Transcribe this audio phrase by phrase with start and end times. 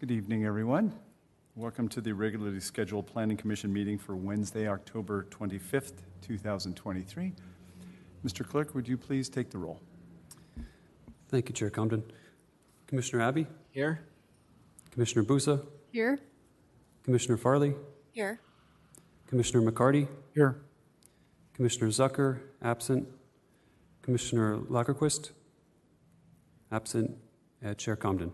[0.00, 0.94] Good evening, everyone.
[1.56, 5.92] Welcome to the regularly scheduled Planning Commission meeting for Wednesday, October 25th,
[6.22, 7.34] 2023.
[8.24, 8.48] Mr.
[8.48, 9.78] Clerk, would you please take the roll?
[11.28, 12.02] Thank you, Chair Comden.
[12.86, 14.00] Commissioner Abbey, Here?
[14.90, 16.18] Commissioner Busa, Here.
[17.02, 17.74] Commissioner Farley,
[18.12, 18.40] Here.
[19.26, 20.62] Commissioner McCarty, Here.
[21.52, 23.06] Commissioner Zucker, absent.
[24.00, 25.32] Commissioner Lagerquist,
[26.72, 27.18] absent.
[27.62, 28.32] Uh, Chair Comden.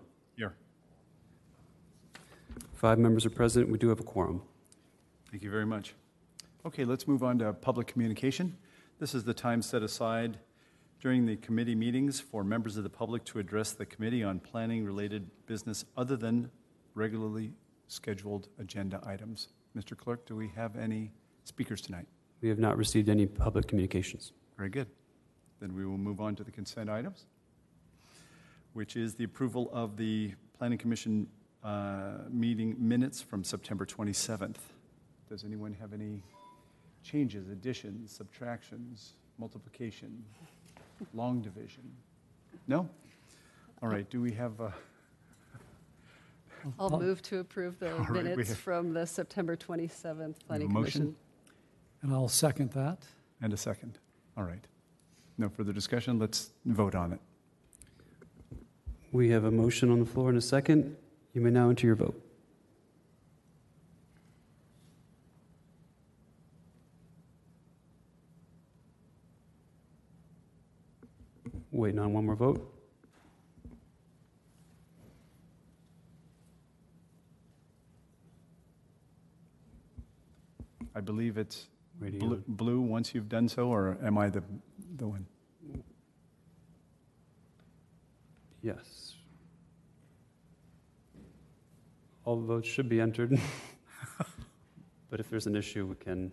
[2.76, 3.70] Five members are present.
[3.70, 4.42] We do have a quorum.
[5.30, 5.94] Thank you very much.
[6.66, 8.54] Okay, let's move on to public communication.
[8.98, 10.38] This is the time set aside
[11.00, 15.30] during the committee meetings for members of the public to address the committee on planning-related
[15.46, 16.50] business other than
[16.94, 17.54] regularly
[17.88, 19.48] scheduled agenda items.
[19.74, 19.96] Mr.
[19.96, 21.12] Clerk, do we have any
[21.44, 22.06] speakers tonight?
[22.42, 24.32] We have not received any public communications.
[24.58, 24.88] Very good.
[25.60, 27.24] Then we will move on to the consent items,
[28.74, 31.26] which is the approval of the Planning Commission
[31.76, 34.56] uh, meeting minutes from September 27th.
[35.28, 36.22] Does anyone have any
[37.02, 40.22] changes, additions, subtractions, multiplication,
[41.12, 41.82] long division?
[42.68, 42.88] No?
[43.82, 44.70] All right, do we have, uh,
[46.78, 50.72] I'll move to approve the All right, we minutes have- from the September 27th Planning
[50.72, 51.00] motion?
[51.00, 51.16] Commission.
[52.02, 53.04] And I'll second that.
[53.42, 53.98] and a second?
[54.36, 54.64] All right.
[55.36, 57.20] No further discussion, let's vote on it.
[59.12, 60.96] We have a motion on the floor and a second.
[61.36, 62.18] You may now enter your vote.
[71.70, 72.72] Waiting on one more vote.
[80.94, 81.66] I believe it's
[82.00, 84.42] blue, blue once you've done so, or am I the,
[84.96, 85.26] the one?
[88.62, 89.05] Yes.
[92.26, 93.40] All the votes should be entered.
[95.08, 96.30] But if there's an issue, we can,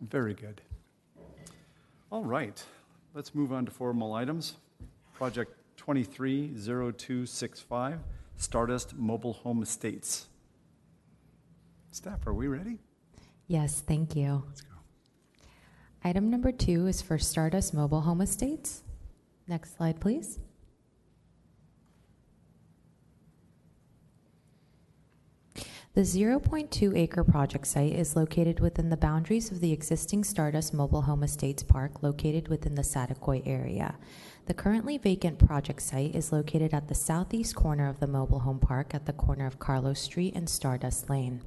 [0.00, 0.60] Very good.
[2.10, 2.64] All right,
[3.14, 4.56] let's move on to formal items.
[5.14, 8.00] Project 230265,
[8.36, 10.26] Stardust Mobile Home Estates.
[11.90, 12.78] Staff, are we ready?
[13.46, 14.42] Yes, thank you.
[14.46, 14.68] Let's go.
[16.04, 18.82] Item number two is for Stardust Mobile Home Estates.
[19.46, 20.38] Next slide, please.
[25.94, 31.02] The 0.2 acre project site is located within the boundaries of the existing Stardust Mobile
[31.02, 33.96] Home Estates Park located within the Saticoy area.
[34.46, 38.58] The currently vacant project site is located at the southeast corner of the mobile home
[38.58, 41.42] park at the corner of Carlos Street and Stardust Lane.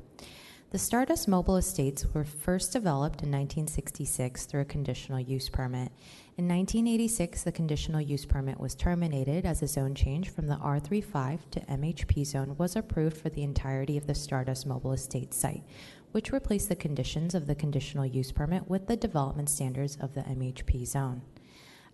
[0.75, 5.89] The Stardust Mobile Estates were first developed in 1966 through a conditional use permit.
[6.36, 11.50] In 1986, the conditional use permit was terminated as a zone change from the R35
[11.51, 15.63] to MHP zone was approved for the entirety of the Stardust Mobile Estates site,
[16.12, 20.24] which replaced the conditions of the conditional use permit with the development standards of the
[20.24, 21.21] MHP zone.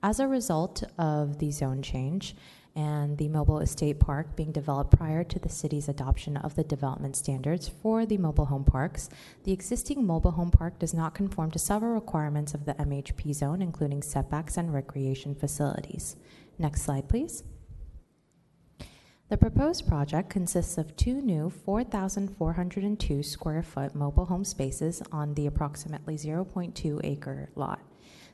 [0.02, 2.36] As a result of the zone change
[2.76, 7.16] and the mobile estate park being developed prior to the city's adoption of the development
[7.16, 9.10] standards for the mobile home parks,
[9.44, 13.62] the existing mobile home park does not conform to several requirements of the MHP zone,
[13.62, 16.16] including setbacks and recreation facilities.
[16.58, 17.44] Next slide, please.
[19.30, 25.48] The proposed project consists of two new 4,402 square foot mobile home spaces on the
[25.48, 27.80] approximately 0.2 acre lot.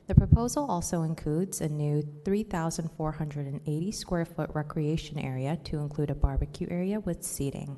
[0.08, 6.66] The proposal also includes a new 3,480 square foot recreation area to include a barbecue
[6.70, 7.76] area with seating.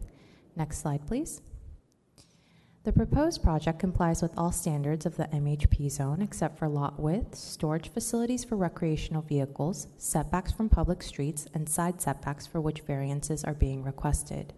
[0.54, 1.42] Next slide, please.
[2.84, 7.34] The proposed project complies with all standards of the MHP zone except for lot width,
[7.34, 13.42] storage facilities for recreational vehicles, setbacks from public streets, and side setbacks for which variances
[13.42, 14.54] are being requested.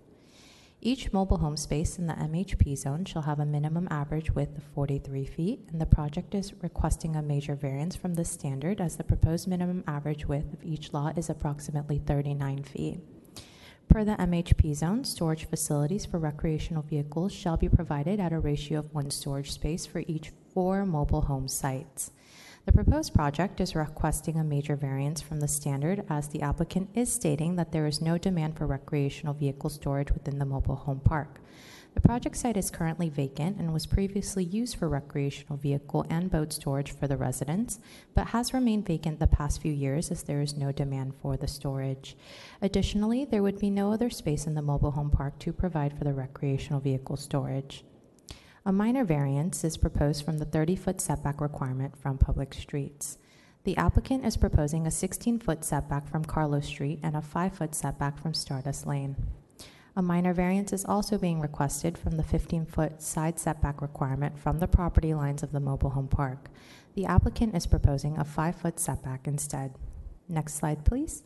[0.84, 4.64] Each mobile home space in the MHP zone shall have a minimum average width of
[4.74, 9.04] 43 feet, and the project is requesting a major variance from this standard as the
[9.04, 12.98] proposed minimum average width of each lot is approximately 39 feet.
[13.86, 18.80] Per the MHP zone, storage facilities for recreational vehicles shall be provided at a ratio
[18.80, 22.10] of one storage space for each four mobile home sites.
[22.64, 27.12] The proposed project is requesting a major variance from the standard as the applicant is
[27.12, 31.40] stating that there is no demand for recreational vehicle storage within the mobile home park.
[31.94, 36.52] The project site is currently vacant and was previously used for recreational vehicle and boat
[36.52, 37.80] storage for the residents,
[38.14, 41.48] but has remained vacant the past few years as there is no demand for the
[41.48, 42.16] storage.
[42.62, 46.04] Additionally, there would be no other space in the mobile home park to provide for
[46.04, 47.84] the recreational vehicle storage.
[48.64, 53.18] A minor variance is proposed from the 30-foot setback requirement from public streets.
[53.64, 58.34] The applicant is proposing a 16-foot setback from Carlos Street and a 5-foot setback from
[58.34, 59.16] Stardust Lane.
[59.96, 64.68] A minor variance is also being requested from the 15-foot side setback requirement from the
[64.68, 66.48] property lines of the mobile home park.
[66.94, 69.74] The applicant is proposing a 5-foot setback instead.
[70.28, 71.24] Next slide, please.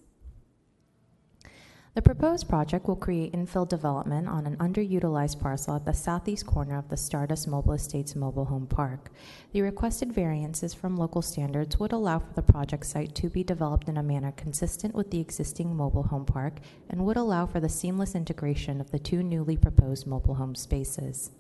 [1.96, 6.76] The proposed project will create infill development on an underutilized parcel at the southeast corner
[6.76, 9.10] of the Stardust Mobile Estates mobile home park.
[9.52, 13.88] The requested variances from local standards would allow for the project site to be developed
[13.88, 16.58] in a manner consistent with the existing mobile home park
[16.90, 21.30] and would allow for the seamless integration of the two newly proposed mobile home spaces.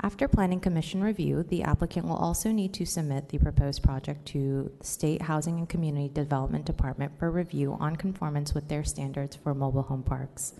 [0.00, 4.70] After Planning Commission review, the applicant will also need to submit the proposed project to
[4.78, 9.54] the State Housing and Community Development Department for review on conformance with their standards for
[9.54, 10.54] mobile home parks.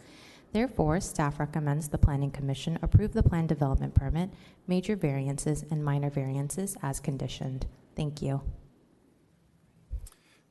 [0.52, 4.30] Therefore, staff recommends the Planning Commission approve the plan development permit,
[4.66, 7.66] major variances, and minor variances as conditioned.
[7.94, 8.40] Thank you.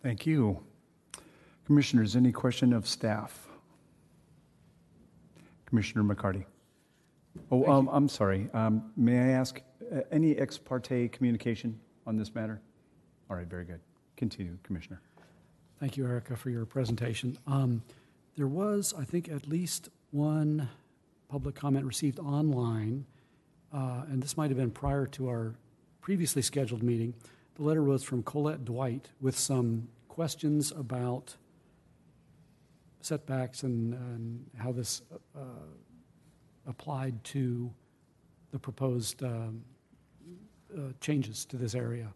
[0.01, 0.63] Thank you.
[1.65, 3.47] Commissioners, any question of staff?
[5.65, 6.45] Commissioner McCarty?
[7.51, 8.49] Oh, um, I'm sorry.
[8.53, 9.61] Um, May I ask,
[9.93, 12.61] uh, any ex parte communication on this matter?
[13.29, 13.79] All right, very good.
[14.15, 15.01] Continue, Commissioner.
[15.79, 17.37] Thank you, Erica, for your presentation.
[17.47, 17.83] Um,
[18.35, 20.69] There was, I think, at least one
[21.27, 23.05] public comment received online,
[23.73, 25.55] uh, and this might have been prior to our
[26.01, 27.15] previously scheduled meeting.
[27.55, 31.35] The letter was from Colette Dwight with some questions about
[33.01, 35.01] setbacks and- and how this
[35.35, 35.39] uh,
[36.67, 37.71] applied to
[38.51, 39.63] the proposed um,
[40.75, 42.07] uh, changes to this area.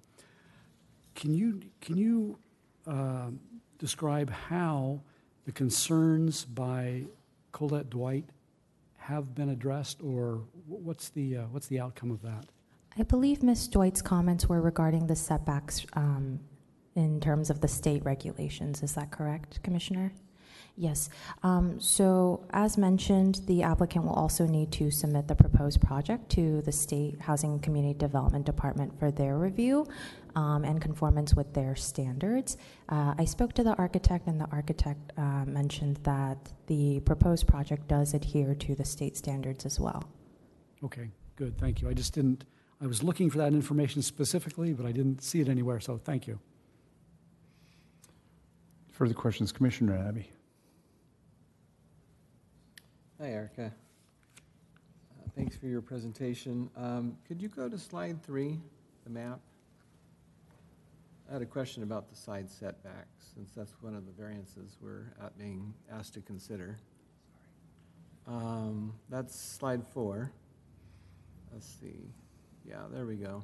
[1.15, 2.37] Can you, can you
[2.87, 3.39] um,
[3.77, 5.01] describe how
[5.45, 7.03] the concerns by
[7.51, 8.25] Colette Dwight
[8.97, 12.45] have been addressed, or what's the, uh, what's the outcome of that?
[12.97, 13.67] I believe Ms.
[13.67, 16.39] Dwight's comments were regarding the setbacks um,
[16.95, 18.83] in terms of the state regulations.
[18.83, 20.13] Is that correct, Commissioner?
[20.77, 21.09] Yes.
[21.43, 26.61] Um, so, as mentioned, the applicant will also need to submit the proposed project to
[26.61, 29.85] the State Housing and Community Development Department for their review
[30.35, 32.57] um, and conformance with their standards.
[32.89, 36.37] Uh, I spoke to the architect, and the architect uh, mentioned that
[36.67, 40.03] the proposed project does adhere to the state standards as well.
[40.83, 41.89] Okay, good, thank you.
[41.89, 42.45] I just didn't,
[42.81, 46.27] I was looking for that information specifically, but I didn't see it anywhere, so thank
[46.27, 46.39] you.
[48.91, 50.31] Further questions, Commissioner Abbey?
[53.21, 53.71] Hi, Erica.
[54.35, 56.71] Uh, Thanks for your presentation.
[56.75, 58.59] Um, Could you go to slide three,
[59.03, 59.39] the map?
[61.29, 65.13] I had a question about the side setbacks, since that's one of the variances we're
[65.23, 66.79] at being asked to consider.
[68.25, 70.31] Um, That's slide four.
[71.53, 72.09] Let's see.
[72.67, 73.43] Yeah, there we go.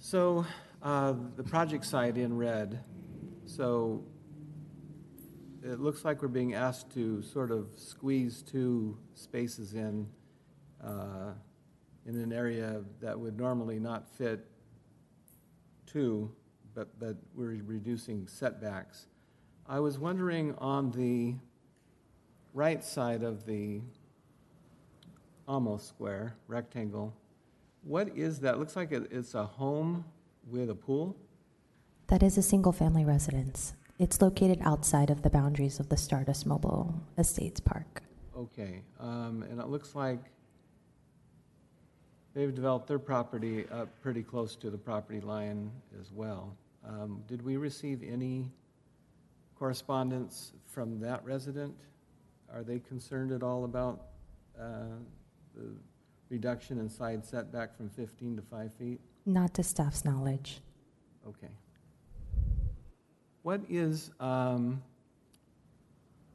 [0.00, 0.44] So
[0.82, 2.80] uh, the project site in red,
[3.46, 4.02] so
[5.62, 10.06] it looks like we're being asked to sort of squeeze two spaces in,
[10.82, 11.32] uh,
[12.06, 14.46] in an area that would normally not fit
[15.86, 16.30] two,
[16.74, 19.06] but, but we're reducing setbacks.
[19.66, 21.34] I was wondering on the
[22.54, 23.80] right side of the
[25.46, 27.14] almost square, rectangle,
[27.82, 28.58] what is that?
[28.58, 30.04] Looks like it- it's a home
[30.46, 31.16] with a pool?
[32.08, 33.74] That is a single family residence.
[34.00, 38.02] It's located outside of the boundaries of the Stardust Mobile Estates Park.
[38.34, 40.20] Okay, um, and it looks like
[42.32, 46.56] they've developed their property up pretty close to the property line as well.
[46.82, 48.50] Um, did we receive any
[49.54, 51.74] correspondence from that resident?
[52.50, 54.06] Are they concerned at all about,
[54.58, 54.96] uh,
[55.54, 55.74] the
[56.30, 58.98] reduction in side setback from fifteen to five feet?
[59.26, 60.62] Not to staff's knowledge.
[61.28, 61.50] Okay.
[63.42, 64.82] What is, um,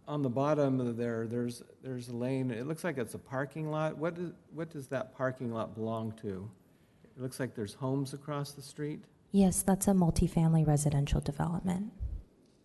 [0.07, 3.69] on the bottom of there, there's, there's a lane, it looks like it's a parking
[3.69, 3.97] lot.
[3.97, 6.49] What is, what does that parking lot belong to?
[7.15, 9.03] It looks like there's homes across the street?
[9.31, 11.91] Yes, that's a multifamily residential development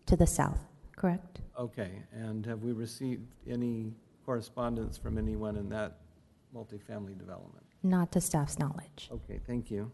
[0.07, 0.59] to the south,
[0.95, 1.41] correct?
[1.57, 3.93] Okay, and have we received any
[4.25, 5.97] correspondence from anyone in that
[6.55, 7.65] multifamily development?
[7.83, 9.09] Not to staff's knowledge.
[9.11, 9.91] Okay, thank you.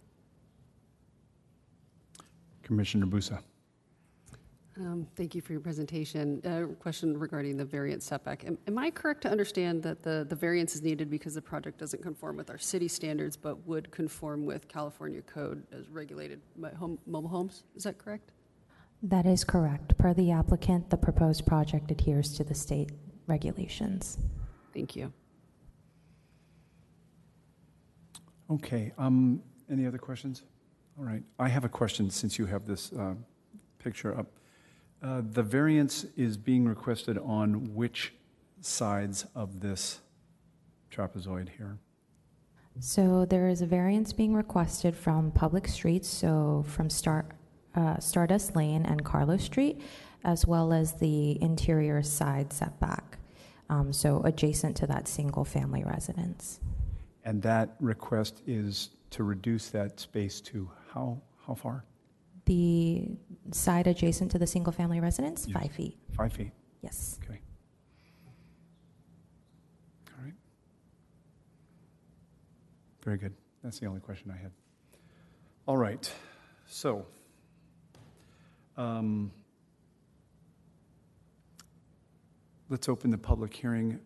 [2.63, 3.39] Commissioner Busa?
[4.79, 6.41] Um, Thank you for your presentation.
[6.45, 8.45] Uh, Question regarding the variance setback.
[8.45, 11.79] Am am I correct to understand that the, the variance is needed because the project
[11.79, 16.69] doesn't conform with our city standards, but would conform with California code as regulated by
[16.69, 17.63] home- mobile homes?
[17.75, 18.31] Is that correct?
[19.01, 19.97] That is correct.
[19.97, 22.91] Per the applicant, the proposed project adheres to the state
[23.27, 24.17] regulations.
[24.73, 25.11] Thank you.
[28.49, 30.43] Okay, um, any other questions?
[30.97, 33.13] All right, I have a question since you have this uh,
[33.77, 34.27] picture up.
[35.01, 38.13] Uh, The variance is being requested on which
[38.61, 39.99] sides of this
[40.91, 41.77] trapezoid here?
[42.79, 47.25] So there is a variance being requested from public streets, so from Star,
[47.75, 49.81] uh, Stardust Lane and Carlos Street,
[50.23, 53.17] as well as the interior side setback,
[53.69, 56.59] um, so adjacent to that single-family residence.
[57.23, 61.83] And that request is to reduce that space to how, how far?
[62.47, 63.03] The
[63.51, 65.53] side adjacent to the single-family residence, Yes.
[65.61, 66.51] five feet, Five feet,
[66.81, 67.19] yes.
[67.25, 67.41] okay.
[70.17, 70.33] All right.
[73.03, 73.33] Very good.
[73.63, 74.51] That's the only question I had.
[75.67, 76.09] All right,
[76.67, 77.05] so,
[78.77, 79.29] um,
[82.69, 83.99] let's open the public hearing.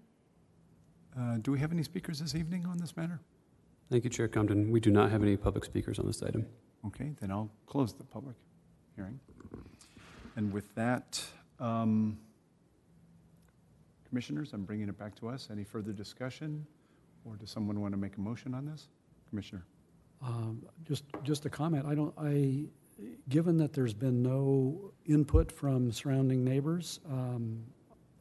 [1.15, 3.19] Uh, Do we have any speakers this evening on this matter?
[3.91, 4.71] Thank you, Chair Comden.
[4.71, 6.47] We do not have any public speakers on this item.
[6.87, 8.35] Okay, then I'll close the public
[8.95, 9.19] hearing.
[10.35, 11.23] And with that,
[11.59, 12.17] um,
[14.07, 15.49] commissioners, I'm bringing it back to us.
[15.51, 16.65] Any further discussion?
[17.25, 18.87] Or does someone want to make a motion on this?
[19.29, 19.63] Commissioner?
[20.23, 22.65] Um, Just, just a comment, I don't, I,
[23.29, 27.63] given that there's been no input from surrounding neighbors, um,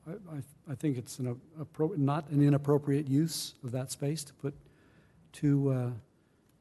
[0.09, 0.37] I,
[0.71, 4.55] I- think it's an appro, not an inappropriate use of that space to put
[5.33, 5.91] two, uh,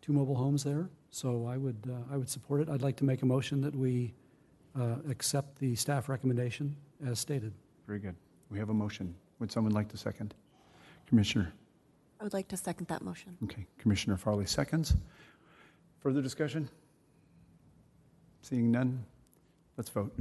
[0.01, 0.89] two mobile homes there.
[1.11, 2.69] So I would, uh, I would support it.
[2.69, 4.13] I'd like to make a motion that we
[4.79, 6.75] uh, accept the staff recommendation
[7.05, 7.53] as stated.
[7.87, 8.15] Very good.
[8.51, 9.15] We have a motion.
[9.39, 10.35] Would someone like to second?
[11.07, 11.51] Commissioner?
[12.19, 13.37] I would like to second that motion.
[13.45, 14.95] Okay, Commissioner Farley seconds.
[16.01, 16.69] Further discussion?
[18.41, 19.03] Seeing none,
[19.77, 20.13] let's vote.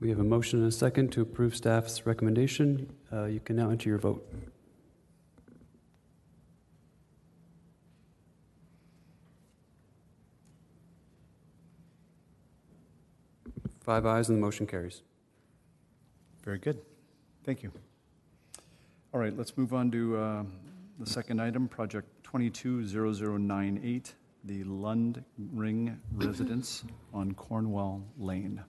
[0.00, 2.92] We have a motion and a second to approve staff's recommendation.
[3.12, 4.24] Uh, You can now enter your vote.
[13.88, 15.00] Five ayes and the motion carries.
[16.44, 16.78] Very good.
[17.42, 17.72] Thank you.
[19.14, 20.42] All right, let's move on to uh,
[20.98, 25.24] the second item, Project 220098, the Lund
[25.54, 28.62] Ring Residence on Cornwall Lane.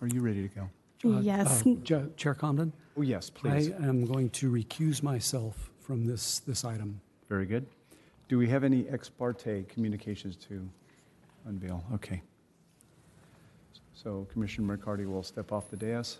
[0.00, 0.70] Are you ready to go?
[1.04, 1.66] Uh, Yes.
[1.66, 2.70] uh, Cha- Chair Comden?
[2.96, 3.72] Oh, yes, please.
[3.72, 7.00] I am going to recuse myself from this, this item.
[7.28, 7.66] Very good.
[8.28, 10.64] Do we have any ex parte communications to
[11.44, 11.82] unveil?
[11.94, 12.22] Okay.
[14.02, 16.18] So Commissioner McCarty will step off the dais.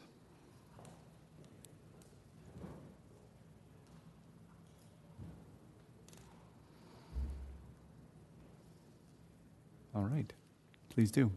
[9.97, 10.33] All right,
[10.91, 11.33] please do.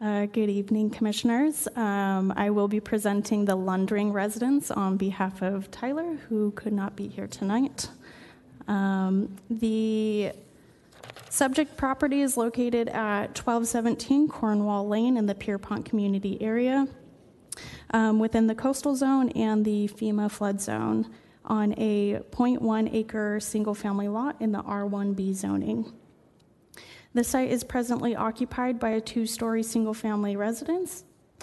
[0.00, 1.68] Uh, Good evening, Commissioners.
[1.76, 6.96] Um, I will be presenting the Lundring residence on behalf of Tyler, who could not
[6.96, 7.90] be here tonight.
[8.68, 10.32] Um, The
[11.34, 16.86] subject property is located at 1217 Cornwall Lane in the Pierpont community area,
[17.90, 21.12] um, within the coastal zone and the FEMA flood zone,
[21.44, 25.92] on a .1 acre single-family lot in the R1B zoning.
[27.14, 31.02] The site is presently occupied by a two-story single-family residence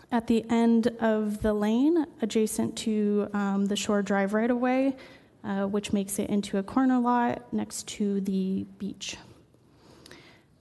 [0.10, 4.96] at the end of the lane, adjacent to um, the Shore Drive right-of-way,
[5.44, 9.18] uh, which makes it into a corner lot next to the beach.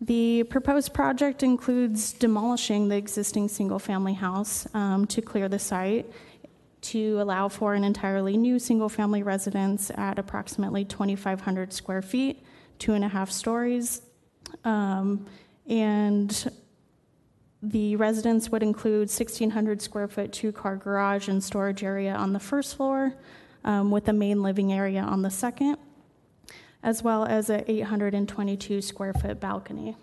[0.00, 6.06] The proposed project includes demolishing the existing single-family house um, to clear the site
[6.82, 12.42] to allow for an entirely new single-family residence at approximately 2,500 square feet,
[12.78, 14.00] two and a half stories,
[14.64, 15.26] um,
[15.66, 16.50] and
[17.62, 22.40] the residence would include 1,600 square foot two car garage and storage area on the
[22.40, 23.12] first floor,
[23.64, 25.76] um, with a main living area on the second,
[26.82, 29.96] as well as a 822 square foot balcony.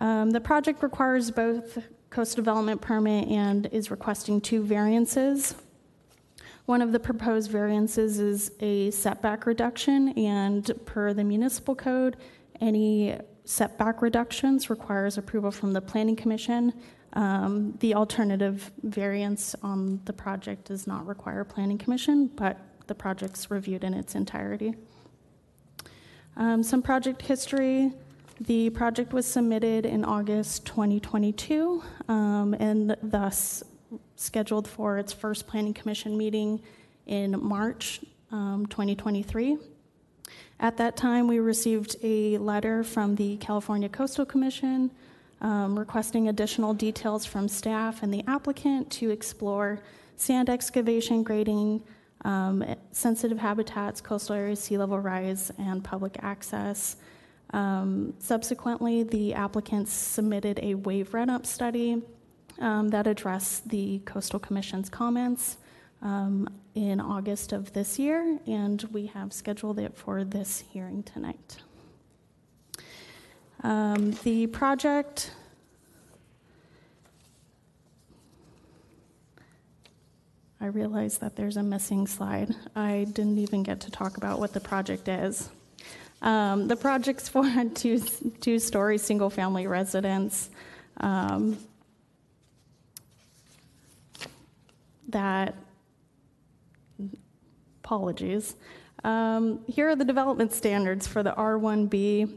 [0.00, 5.54] Um, the project requires both coast development permit and is requesting two variances.
[6.66, 12.16] One of the proposed variances is a setback reduction, and per the municipal code,
[12.60, 16.72] any setback reductions requires approval from the planning commission.
[17.14, 22.58] Um, The alternative variance on the project does not require planning commission, but
[22.90, 24.74] the project's reviewed in its entirety.
[26.36, 27.92] Um, Some project history.
[28.40, 33.62] The project was submitted in August 2022, um, and thus
[34.16, 36.60] scheduled for its first planning commission meeting
[37.06, 38.00] in March
[38.32, 39.56] um, 2023.
[40.58, 44.90] At that time, we received a letter from the California Coastal Commission
[45.40, 49.80] um, requesting additional details from staff and the applicant to explore
[50.16, 51.82] sand excavation, grading,
[52.24, 56.96] um, sensitive habitats, coastal areas, sea level rise, and public access.
[57.52, 62.02] Um, Subsequently, the applicants submitted a wave run-up study
[62.60, 65.56] um, that addressed the Coastal Commission's comments
[66.02, 71.56] um, in August of this year, and we have scheduled it for this hearing tonight.
[73.62, 75.32] Um, The project
[80.62, 82.54] I realize that there's a missing slide.
[82.76, 85.48] I didn't even get to talk about what the project is.
[86.20, 87.98] Um, the project's for a two,
[88.40, 90.50] two-story single-family residence
[90.98, 91.56] um,
[95.08, 95.54] that,
[97.82, 98.54] apologies.
[99.02, 102.36] Um, here are the development standards for the R1B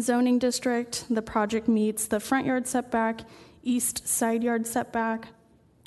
[0.00, 1.04] zoning district.
[1.10, 3.20] The project meets the front yard setback,
[3.62, 5.28] east side yard setback,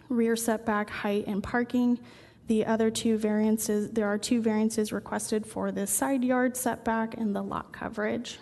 [0.09, 1.99] rear setback, height, and parking.
[2.47, 7.35] The other two variances, there are two variances requested for the side yard setback and
[7.35, 8.39] the lot coverage.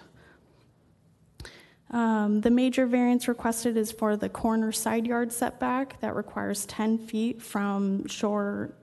[1.91, 6.99] Um, the major variance requested is for the corner side yard setback that requires 10
[6.99, 8.73] feet from shore,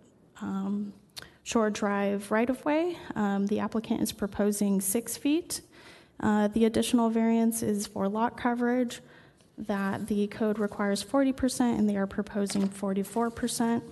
[0.41, 0.93] um,
[1.43, 2.97] shore drive right of way.
[3.15, 5.61] Um, the applicant is proposing six feet.
[6.21, 9.01] Uh, the additional variance is for lot coverage
[9.67, 13.83] that the code requires 40% and they are proposing 44%.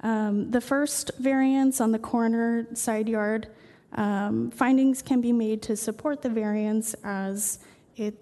[0.00, 3.48] Um, the first variance on the corner side yard,
[3.92, 7.58] um, findings can be made to support the variance as
[7.96, 8.14] it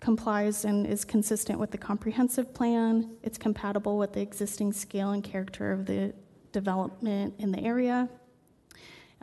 [0.00, 3.10] complies and is consistent with the comprehensive plan.
[3.22, 6.14] It's compatible with the existing scale and character of the
[6.52, 8.08] development in the area.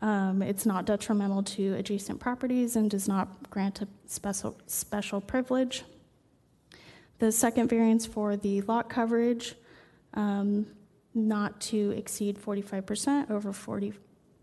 [0.01, 5.83] Um, it's not detrimental to adjacent properties and does not grant a special, special privilege.
[7.21, 9.53] The second variance for the lot coverage,
[10.15, 10.65] um,
[11.13, 13.93] not to exceed 45% over 40,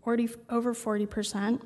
[0.01, 1.61] 40 over 40%.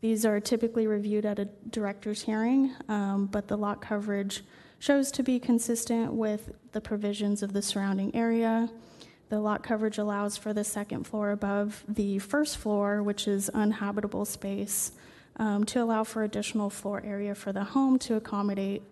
[0.00, 4.42] These are typically reviewed at a director's hearing, um, but the lot coverage
[4.80, 8.68] shows to be consistent with the provisions of the surrounding area.
[9.28, 14.24] The lot coverage allows for the second floor above the first floor, which is unhabitable
[14.24, 14.90] space,
[15.36, 18.82] um, to allow for additional floor area for the home to accommodate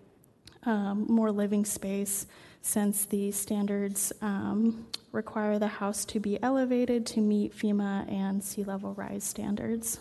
[0.64, 2.26] um, more living space
[2.62, 8.64] since the standards um, require the house to be elevated to meet FEMA and sea
[8.64, 9.98] level rise standards.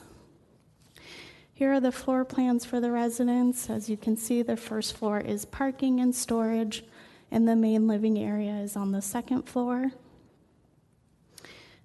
[1.54, 3.70] Here are the floor plans for the residence.
[3.70, 6.84] As you can see, the first floor is parking and storage,
[7.30, 9.92] and the main living area is on the second floor.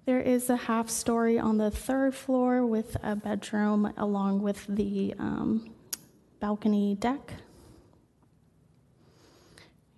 [0.05, 5.13] There is a half story on the third floor with a bedroom along with the
[5.19, 5.69] um,
[6.39, 7.33] balcony deck.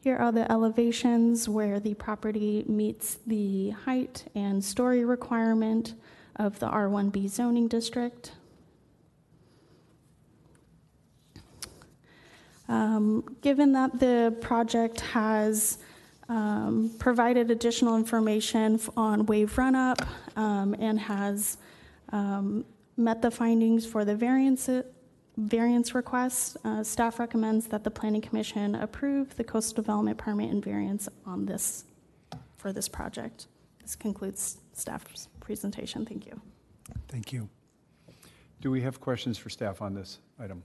[0.01, 5.93] Here are the elevations where the property meets the height and story requirement
[6.37, 8.31] of the R1B zoning district.
[12.69, 15.79] Um, given that the project has
[16.29, 20.01] um, provided additional information on wave run-up
[20.37, 21.57] um, and has
[22.13, 22.63] um,
[22.95, 24.69] met the findings for the variance,
[25.39, 30.63] variance request, uh, staff recommends that the Planning Commission approve the coastal development permit and
[30.63, 31.85] variance on this,
[32.57, 33.47] for this project.
[33.81, 36.05] This concludes staff's presentation.
[36.05, 36.41] Thank you.
[37.07, 37.49] Thank you.
[38.61, 40.63] Do we have questions for staff on this item?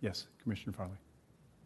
[0.00, 0.96] Yes, Commissioner Farley.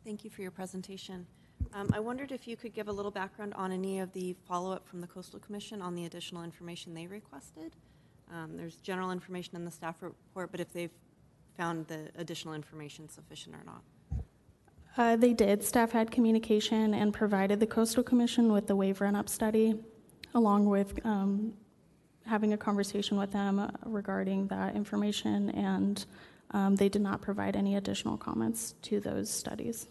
[0.04, 1.26] Thank you for your presentation.
[1.74, 4.86] Um, I wondered if you could give a little background on any of the follow-up
[4.86, 7.76] from the Coastal Commission on the additional information they requested.
[8.32, 10.90] Um, There's general information in the staff report, but if they've
[11.60, 13.82] found the additional information sufficient or not.
[14.96, 15.62] Uh, They did.
[15.62, 19.74] Staff had communication and provided the Coastal Commission with the wave run-up study,
[20.34, 21.52] along with um,
[22.24, 26.06] having a conversation with them regarding that information, and
[26.52, 29.86] um, they did not provide any additional comments to those studies.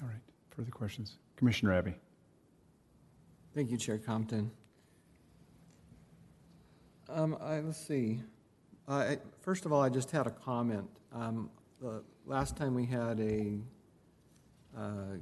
[0.00, 0.22] All right,
[0.56, 1.18] further questions?
[1.36, 1.94] Commissioner Abbey.
[3.54, 4.48] Thank you, Chair Comden.
[7.10, 8.22] Um, I, let's see.
[8.88, 10.88] Uh, First of all, I just had a comment.
[11.12, 13.58] Um, The last time we had a,
[14.76, 15.16] uh,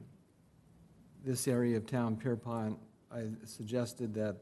[1.24, 2.78] this area of town, Pierpont,
[3.10, 4.36] I suggested that,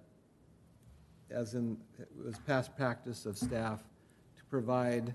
[1.30, 3.84] as in, it was past practice of staff,
[4.36, 5.14] to provide,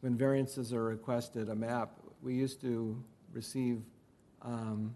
[0.00, 1.98] when variances are requested, a map.
[2.22, 3.82] We used to receive
[4.42, 4.94] um,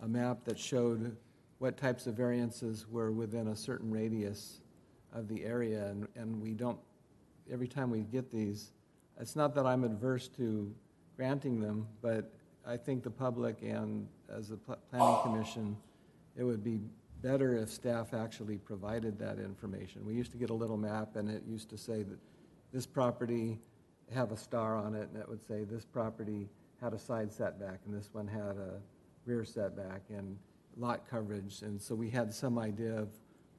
[0.00, 1.16] a map that showed
[1.58, 4.60] what types of variances were within a certain radius
[5.12, 6.78] of the area, and, and we don't,
[7.52, 8.72] every time we get these,
[9.20, 10.74] it's not that I'm adverse to
[11.16, 12.32] granting them, but
[12.66, 15.76] I think the public and as a pl- planning commission,
[16.36, 16.80] it would be
[17.22, 20.04] better if staff actually provided that information.
[20.04, 22.18] We used to get a little map, and it used to say that
[22.72, 23.58] this property
[24.14, 26.48] have a star on it, and it would say this property
[26.80, 28.80] had a side setback, and this one had a
[29.24, 30.36] rear setback, and
[30.76, 33.08] lot coverage, and so we had some idea of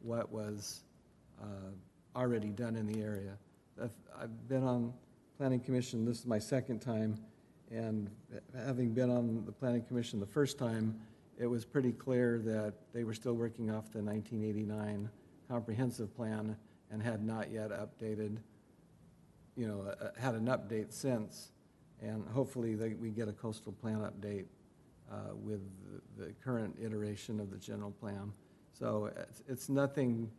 [0.02, 0.84] what was
[1.42, 1.72] uh,
[2.16, 3.38] already done in the area.
[3.82, 4.94] I've- been on
[5.38, 7.16] planning commission, this is my second time,
[7.70, 8.10] and
[8.56, 11.00] having been on the planning commission the first time,
[11.38, 15.10] it was pretty clear that they were still working off the 1989
[15.48, 16.58] comprehensive plan
[16.90, 18.38] and had not yet updated,
[19.56, 21.52] you know, uh, had an update since.
[22.02, 24.46] And hopefully, they- we get a coastal plan update
[25.10, 25.62] uh, with
[26.18, 28.34] the- the current iteration of the general plan.
[28.74, 30.30] So it's- it's nothing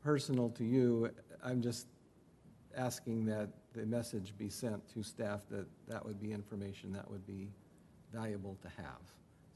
[0.00, 1.10] personal to you.
[1.42, 1.86] I'm just
[2.78, 7.26] asking that the message be sent to staff that that would be information that would
[7.26, 7.48] be
[8.12, 9.02] valuable to have.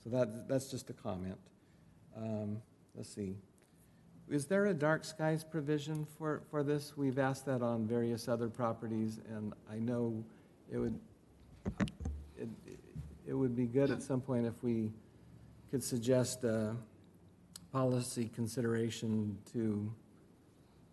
[0.05, 1.39] So that, that's just a comment.
[2.17, 2.61] Um,
[2.95, 3.37] Let's see.
[4.29, 6.95] Is there a dark skies provision for, for this?
[6.97, 10.23] We've asked that on various other properties, and I know
[10.71, 10.99] it would,
[12.39, 12.49] it,
[13.27, 14.91] it would be good at some point if we
[15.71, 16.77] could suggest a
[17.73, 19.91] policy consideration to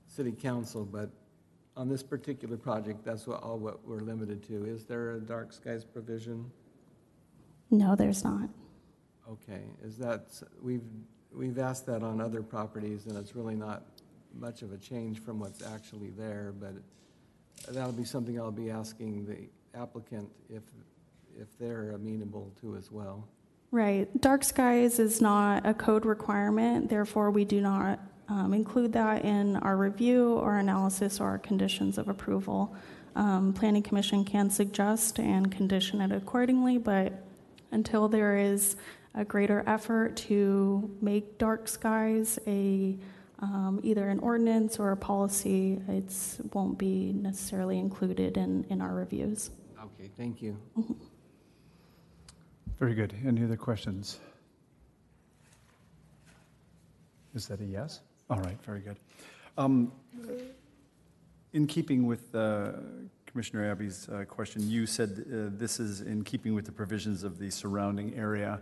[0.08, 1.10] city council, but
[1.80, 4.66] on this particular project, that's what, all what we're limited to.
[4.66, 6.52] Is there a dark skies provision?
[7.72, 8.50] No, there's not.
[9.32, 10.84] Okay, is that, we've,
[11.34, 13.84] we've asked that on other properties, and it's really not
[14.38, 16.74] much of a change from what's actually there, but
[17.70, 20.64] that'll be something I'll be asking the applicant if,
[21.40, 23.26] if they're amenable to as well.
[23.72, 24.10] Right.
[24.20, 29.56] Dark skies is not a code requirement, therefore, we do not um, include that in
[29.58, 32.76] our review or analysis or our conditions of approval.
[33.16, 37.24] Um, Planning Commission can suggest and condition it accordingly, but
[37.72, 38.76] until there is
[39.16, 42.98] a greater effort to make dark skies a
[43.42, 46.14] um, either an ordinance or a policy, it
[46.54, 49.50] won't be necessarily included in, in our reviews.
[49.82, 50.58] Okay, thank you.
[52.80, 53.16] Very good.
[53.26, 54.20] Any other questions?
[57.34, 58.02] Is that a yes?
[58.30, 58.98] All right, very good.
[59.58, 59.92] Um,
[61.52, 62.74] In keeping with uh,
[63.26, 67.40] Commissioner Abbey's uh, question, you said uh, this is in keeping with the provisions of
[67.40, 68.62] the surrounding area.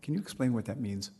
[0.00, 1.10] Can you explain what that means?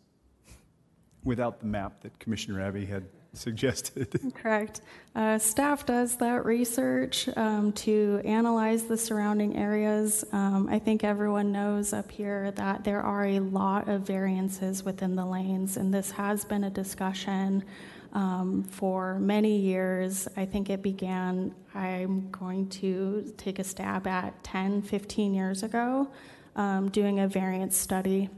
[1.24, 4.20] Without the map that Commissioner Abbey had suggested.
[4.34, 4.80] Correct.
[5.14, 10.24] Uh, Staff does that research um, to analyze the surrounding areas.
[10.32, 15.16] Um, I think everyone knows up here that there are a lot of variances within
[15.16, 17.64] the lanes, and this has been a discussion
[18.12, 20.28] um, for many years.
[20.36, 26.08] I think it began, I'm going to take a stab at 10, 15 years ago,
[26.56, 28.28] um, doing a variance study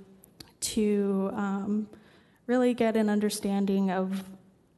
[0.61, 1.89] to um,
[2.47, 4.23] really get an understanding of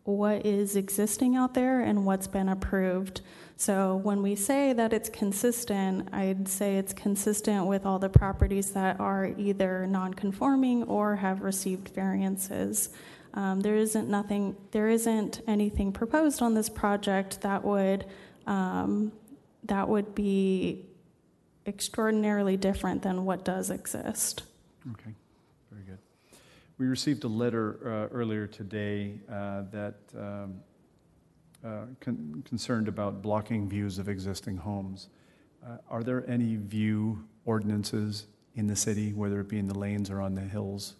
[0.07, 3.21] what is existing out there and what's been approved.
[3.57, 8.73] So when we say that it's consistent, I'd say it's consistent with all the properties
[8.73, 12.90] that are either non-conforming or have received variances.
[13.35, 18.07] Um, there isn't nothing, there isn't anything proposed on this project that would
[18.47, 19.12] um,
[19.64, 20.87] that would be
[21.66, 24.45] extraordinarily different than what does exist.
[24.92, 25.11] Okay.
[26.79, 27.79] We received a letter
[28.12, 30.61] uh, earlier today uh, that um,
[31.65, 35.09] uh, con- concerned about blocking views of existing homes.
[35.91, 40.21] Are there any view ordinances in the city, whether it be in the lanes or
[40.21, 40.95] on the hills,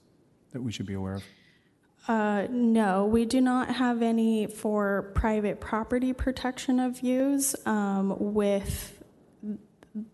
[0.51, 1.25] that we should be aware of?
[2.09, 8.96] Uh, no, we do not have any for private property protection of views um, with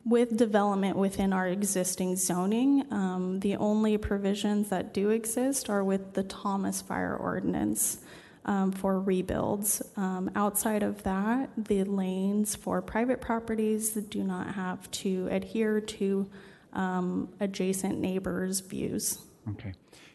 [0.04, 2.84] with development within our existing zoning.
[2.90, 7.98] Um, the only provisions that do exist are with the Thomas Fire Ordinance
[8.44, 9.82] um, for rebuilds.
[9.96, 16.28] Um, outside of that, the lanes for private properties do not have to adhere to
[16.72, 19.18] um, adjacent neighbors' views.
[19.50, 19.74] Okay.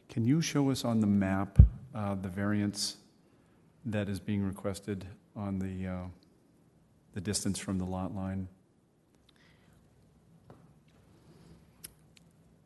[0.10, 1.60] Can you show us on the map
[1.94, 2.98] uh, the variance
[3.86, 6.06] that is being requested on the, uh,
[7.14, 8.48] the distance from the lot line?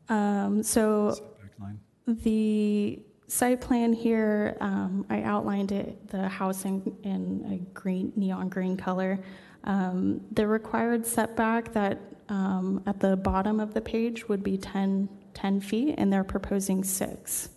[0.08, 1.80] Um, so Setback line?
[2.06, 8.48] The site plan here, um, I outlined it, the house in, in a green, neon
[8.48, 9.18] green color.
[9.64, 15.08] Um, the required setback that, um, at the bottom of the page would be 10,
[15.34, 17.48] 10 feet, and they're proposing six.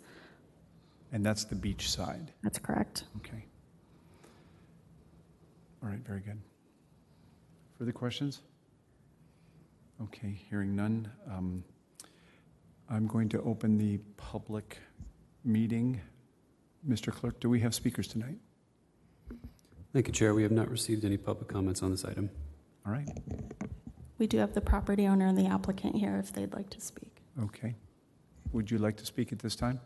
[1.12, 2.32] And that's the beach side?
[2.44, 3.06] That's correct.
[3.18, 3.46] Okay.
[5.84, 6.40] All right, very good.
[7.78, 8.42] Further questions?
[10.02, 11.12] Okay, hearing none.
[11.30, 11.64] um,
[12.90, 14.78] I'm going to open the public
[15.44, 16.02] meeting.
[16.88, 17.12] Mr.
[17.12, 18.38] Clerk, do we have speakers tonight?
[19.94, 20.34] Thank you, Chair.
[20.36, 22.30] We have not received any public comments on this item.
[22.86, 23.10] All right,
[24.20, 27.24] We do have the property owner and the applicant here if they'd like to speak.
[27.44, 27.76] okay.
[28.54, 29.80] Would you like to speak at this time?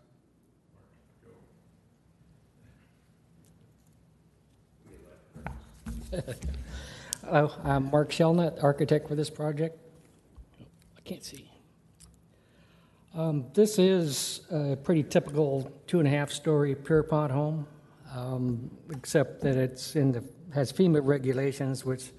[6.12, 6.34] Hello,
[7.54, 9.78] oh, I'm Mark Shelnut, architect for this project.
[10.60, 11.49] I can't see.
[13.20, 17.68] Um, This is a pretty typical two and a half story Pierpont home,
[18.16, 22.12] um, except that it's in the, has FEMA regulations which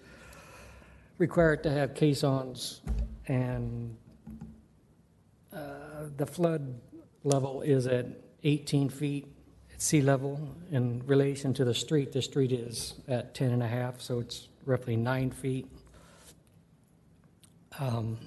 [1.16, 2.82] require it to have caissons
[3.28, 3.96] and
[5.54, 6.78] uh, the flood
[7.24, 8.04] level is at
[8.44, 9.26] 18 feet
[9.72, 12.12] at sea level in relation to the street.
[12.12, 15.66] The street is at 10 and a half, so it's roughly nine feet.
[17.78, 18.18] Um,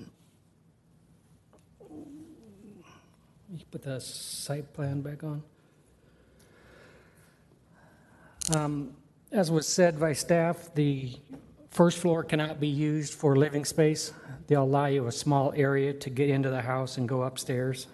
[3.54, 5.44] you Put the site plan back on.
[8.56, 8.94] Um,
[9.32, 11.12] As was said by staff, the
[11.70, 14.12] first floor cannot be used for living space.
[14.48, 17.88] They'll allow you a small area to get into the house and go upstairs.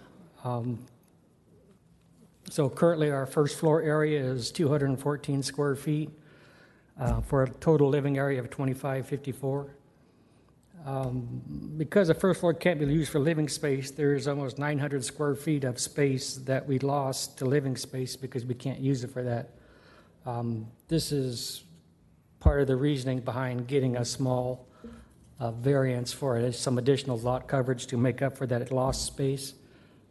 [0.44, 0.78] Um,
[2.48, 6.10] So currently, our first floor area is 214 square feet
[6.98, 9.68] uh, for a total living area of 2554.
[10.84, 11.42] Um,
[11.76, 15.34] Because the first floor can't be used for living space, there is almost 900 square
[15.34, 19.22] feet of space that we lost to living space because we can't use it for
[19.22, 19.50] that.
[20.26, 21.64] Um, This is
[22.38, 24.66] part of the reasoning behind getting a small
[25.38, 29.54] uh, variance for it, some additional lot coverage to make up for that lost space.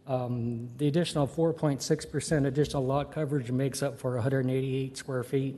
[0.08, 5.56] Um, The additional 4.6% additional lot coverage makes up for 188 square feet,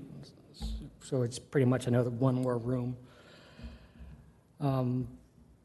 [1.01, 2.97] so it's pretty much another one more room.
[4.61, 5.07] Um,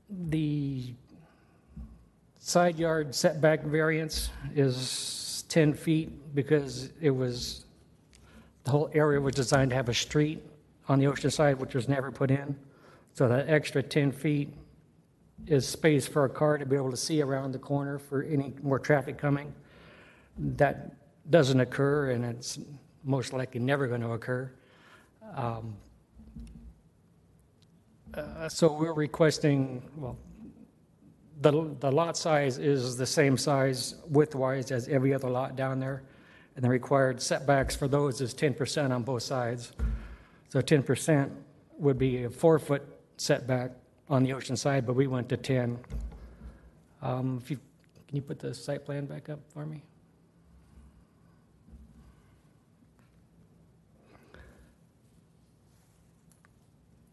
[0.08, 0.94] The
[2.38, 7.64] side yard setback variance is 10 feet because it was,
[8.64, 10.42] the whole area was designed to have a street
[10.88, 12.56] on the ocean side, which was never put in.
[13.14, 14.52] So that extra 10 feet
[15.46, 18.54] is space for a car to be able to see around the corner for any
[18.62, 19.52] more traffic coming.
[20.38, 20.94] That
[21.30, 22.58] doesn't occur, and it's
[23.04, 24.50] most likely never going to occur.
[25.34, 25.76] Um,
[28.16, 30.16] uh, So we're requesting, well,
[31.40, 36.02] the, the lot size is the same size width-wise as every other lot down there,
[36.54, 39.72] and the required setbacks for those is 10% on both sides.
[40.48, 41.30] So 10%
[41.78, 42.86] would be a four-foot
[43.18, 43.72] setback
[44.08, 45.78] on the ocean side, but we went to 10.
[47.02, 47.58] Um, If you,
[48.08, 49.82] can you put the site plan back up for me?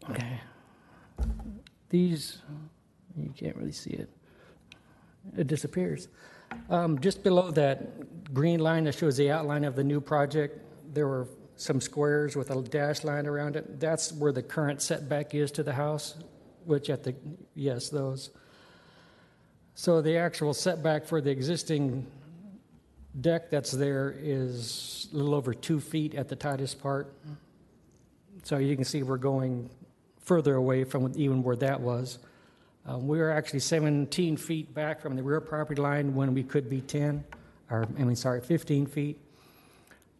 [0.09, 0.39] Okay.
[1.93, 2.39] These,
[3.15, 4.09] you can't really see it.
[5.37, 6.07] It disappears.
[6.71, 10.59] Um, Just below that green line that shows the outline of the new project,
[10.91, 13.79] there were some squares with a dash line around it.
[13.79, 16.15] That's where the current setback is to the house,
[16.65, 17.13] which at the,
[17.53, 18.31] yes, those.
[19.75, 22.07] So the actual setback for the existing
[23.21, 27.13] deck that's there is a little over two feet at the tightest part.
[28.41, 29.69] So you can see we're going
[30.23, 32.19] further away from even where that was.
[32.85, 36.69] Um, We were actually 17 feet back from the rear property line when we could
[36.69, 37.23] be 10,
[37.69, 39.19] or, I mean, sorry, 15 feet.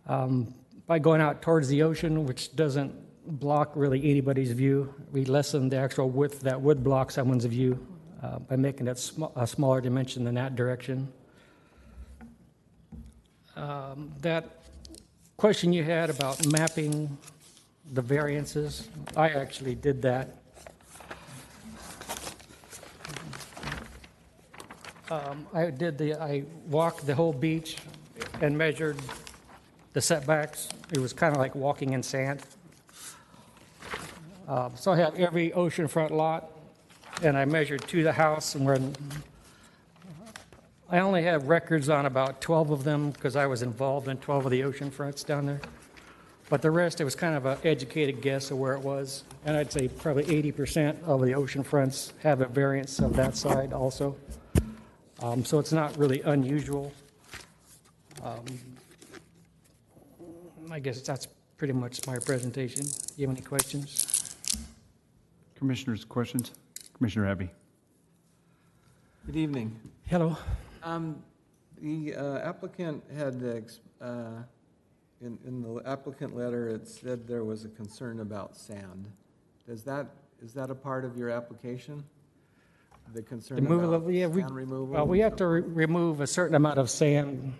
[0.08, 0.54] Um,
[0.86, 2.94] By going out towards the ocean, which doesn't
[3.40, 7.80] block really anybody's view, we lessen the actual width that would block someone's view
[8.22, 11.12] uh, by making it sm- a smaller dimension in that direction.
[13.56, 14.64] Um, That
[15.38, 17.18] question you had about mapping
[17.92, 20.38] the variances, I actually did that.
[25.12, 27.78] Um, I did the, I walked the whole beach
[28.42, 28.98] and measured
[29.92, 30.70] the setbacks.
[30.92, 32.42] It was kind of like walking in sand.
[34.48, 36.52] Uh, So I have every oceanfront lot,
[37.22, 38.96] and I measured to the house, and when,
[40.90, 44.46] I only have records on about 12 of them, because I was involved in 12
[44.46, 45.62] of the oceanfronts down there.
[46.50, 49.24] But the rest, it was kind of an educated guess of where it was.
[49.46, 53.74] And I'd say probably 80% of the ocean fronts have a variance of that side
[53.74, 54.16] also.
[55.22, 56.92] Um, So it's not really unusual.
[58.22, 58.44] Um,
[60.72, 61.28] I guess that's
[61.58, 62.86] pretty much my presentation.
[62.86, 64.36] Do you have any questions?
[65.56, 66.52] Commissioners, questions?
[66.98, 67.50] Commissioner Abbey?
[69.26, 69.80] Good evening.
[70.08, 70.38] Hello.
[70.84, 71.24] Um,
[71.82, 74.44] The uh, applicant had, ex- uh,
[75.24, 79.08] in in the applicant letter, it said there was a concern about sand.
[79.66, 80.08] Does that,
[80.42, 82.04] is that a part of your application?
[83.14, 84.88] The concern Removal about of- yeah, we- sand removal?
[84.88, 87.54] Well, we have to re- remove a certain amount of sand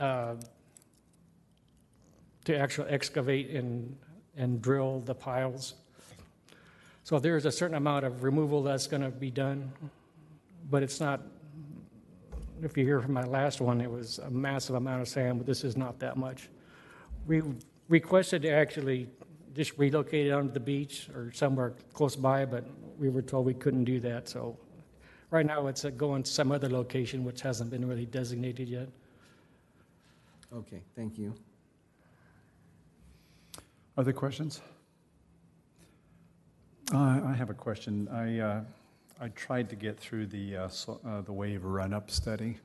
[0.00, 0.34] uh,
[2.44, 3.96] to actually excavate and,
[4.36, 5.74] and drill the piles.
[7.04, 9.72] So there's a certain amount of removal that's going to be done,
[10.70, 11.20] but it's not,
[12.62, 15.46] if you hear from my last one, it was a massive amount of sand, but
[15.46, 16.48] this is not that much.
[17.26, 17.42] We
[17.88, 19.08] requested to actually
[19.54, 22.64] just relocate it onto the beach or somewhere close by, but
[22.98, 24.56] we were told we couldn't do that, so
[25.30, 28.88] right now it's uh, going to some other location which hasn't been really designated yet.
[30.54, 31.34] Okay, thank you.
[33.96, 34.60] Other questions?
[36.94, 38.08] Uh, I have a question.
[38.08, 38.60] I, uh,
[39.20, 42.58] I tried to get through the, uh, so- uh, the wave run-up study.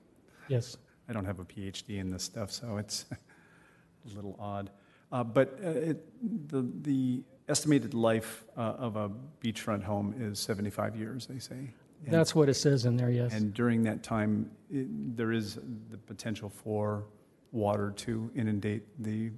[0.48, 0.78] Yes.
[1.10, 4.70] I don't have a PhD in this stuff, so it's a little odd.
[5.12, 9.10] Uh, But uh, it, the, the estimated life uh, of a
[9.41, 11.74] beachfront home is 75 years, they say.
[12.06, 13.34] And- That's what it says in there, yes.
[13.34, 17.06] And during that time, it- there is the potential for
[17.52, 19.32] water to inundate the,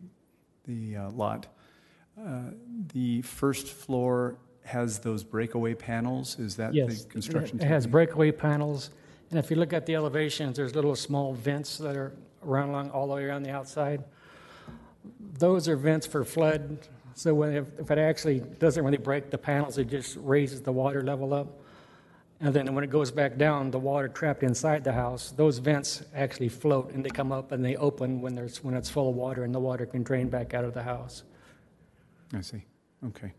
[0.66, 1.48] the uh, lot.
[2.20, 2.52] Uh,
[2.94, 4.38] The first floor
[4.70, 7.06] has those breakaway panels, is that the Yes.
[7.06, 7.60] construction?
[7.60, 8.92] It has breakaway panels,
[9.30, 12.14] and if you look at the elevations, there's little small vents that are
[12.46, 14.04] around along, all the way around the outside.
[15.38, 19.38] Those are vents for flood, so when, if if it actually doesn't really break the
[19.38, 21.48] panels, it just raises the water level up.
[22.42, 26.04] And then when it goes back down, the water trapped inside the house, those vents
[26.16, 29.16] actually float and they come up and they open when there's, when it's full of
[29.16, 31.24] water and the water can drain back out of the house.
[32.34, 32.64] I see,
[33.08, 33.34] okay.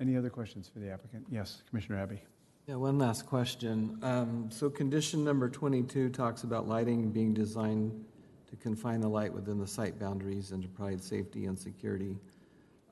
[0.00, 1.26] Any other questions for the applicant?
[1.30, 2.22] Yes, Commissioner Abbey.
[2.66, 3.98] Yeah, one last question.
[4.02, 8.04] Um, So condition number 22 talks about lighting being designed
[8.50, 12.18] to confine the light within the site boundaries and to provide safety and security.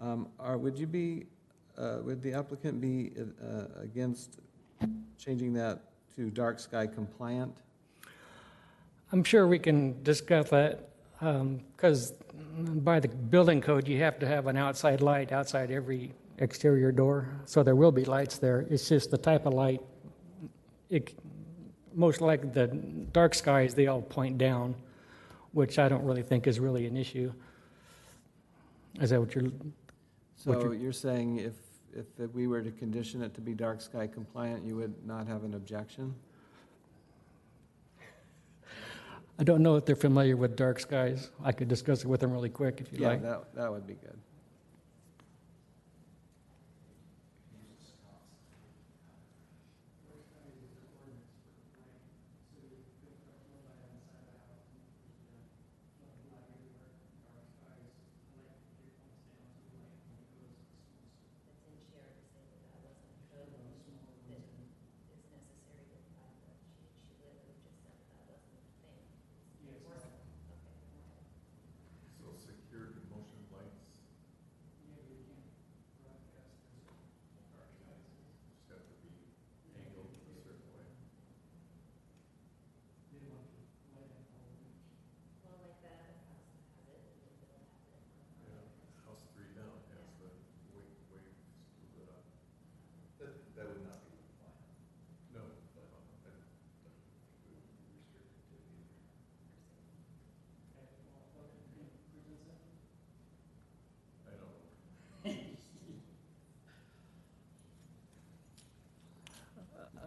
[0.00, 1.26] Um, Are, would you be,
[1.76, 4.38] uh, would the applicant be uh, against
[5.18, 5.82] changing that
[6.16, 7.55] to dark sky compliant?
[9.12, 10.88] I'm sure we can discuss that,
[11.20, 12.12] because
[12.57, 17.28] by the building code, you have to have an outside light outside every exterior door,
[17.45, 18.66] so there will be lights there.
[18.70, 19.80] It's just the type of light,
[20.91, 21.14] it,
[21.95, 22.66] most like the
[23.12, 24.74] dark skies, they all point down,
[25.53, 27.32] which I don't really think is really an issue.
[29.01, 29.45] Is that what you're,
[30.45, 31.55] What So you- you're saying if,
[32.18, 35.45] if we were to condition it to be dark sky compliant, you would not have
[35.45, 36.14] an objection?
[39.39, 41.30] I don't know if they're familiar with dark skies.
[41.43, 43.22] I could discuss it with them really quick if you Yeah, like.
[43.22, 44.16] Yeah, that, that would be good.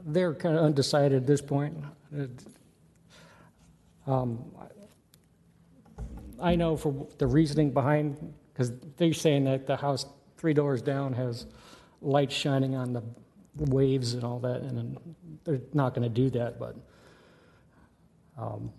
[0.08, 1.78] They're kind of undecided at this point.
[4.08, 4.40] Um,
[6.40, 10.06] I know for the reasoning behind, because they're saying that the house
[10.38, 11.46] three doors down has
[12.02, 13.04] lights shining on the
[13.66, 14.98] waves and all that, and
[15.44, 16.76] they're not going to do that, but
[18.38, 18.72] um,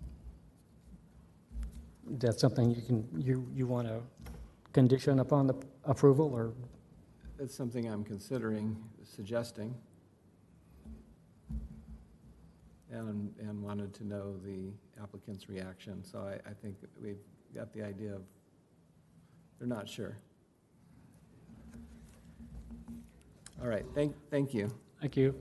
[2.11, 4.01] that's something you can, you, you want to
[4.73, 5.53] condition upon the
[5.83, 6.53] approval, or
[7.37, 9.75] That's something I'm considering suggesting.
[12.91, 14.71] And, and wanted to know the
[15.01, 17.19] applicant's reaction, so I, I think we've
[17.53, 18.23] got the idea of,
[19.59, 20.17] they're not sure.
[23.61, 24.71] All right, thank, thank you.
[24.99, 25.35] thank you.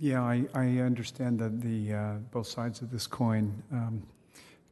[0.00, 3.62] Yeah, I, I understand that the, uh, both sides of this coin.
[3.70, 4.02] Um,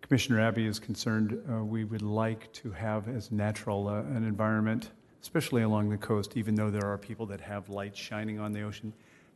[0.08, 4.92] Commissioner Abbey is concerned, uh, we would like to have as natural uh, an environment,
[5.20, 8.62] especially along the coast, even though there are people that have lights shining on the
[8.62, 8.90] ocean.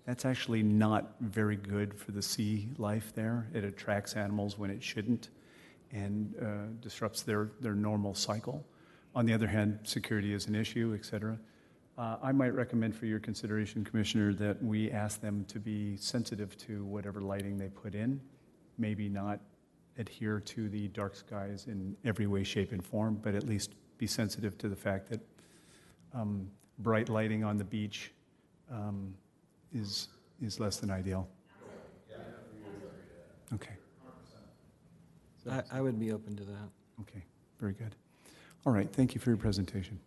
[0.07, 3.49] That's actually not very good for the sea life there.
[3.53, 5.29] It attracts animals when it shouldn't
[5.93, 8.65] and uh, disrupts their, their normal cycle.
[9.15, 11.39] On the other hand, security is an issue, et cetera.
[11.99, 16.57] Uh, I might recommend for your consideration, Commissioner, that we ask them to be sensitive
[16.67, 18.23] to whatever lighting they put in,
[18.79, 19.39] maybe not
[19.99, 24.07] adhere to the dark skies in every way, shape, and form, but at least be
[24.07, 25.21] sensitive to the fact that
[26.15, 28.13] um, bright lighting on the beach
[28.71, 29.15] um,
[29.73, 30.09] is,
[30.41, 31.29] is less than ideal.
[33.55, 33.75] Okay,
[35.51, 36.71] I, I would be open to that.
[37.01, 37.23] okay,
[37.61, 37.95] very good.
[38.65, 39.99] All right, thank you for your presentation.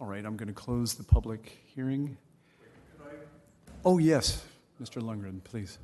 [0.00, 2.16] All right, I'm going to close the public hearing.
[3.84, 4.44] Oh, yes,
[4.82, 5.00] Mr.
[5.00, 5.78] Lundgren, please.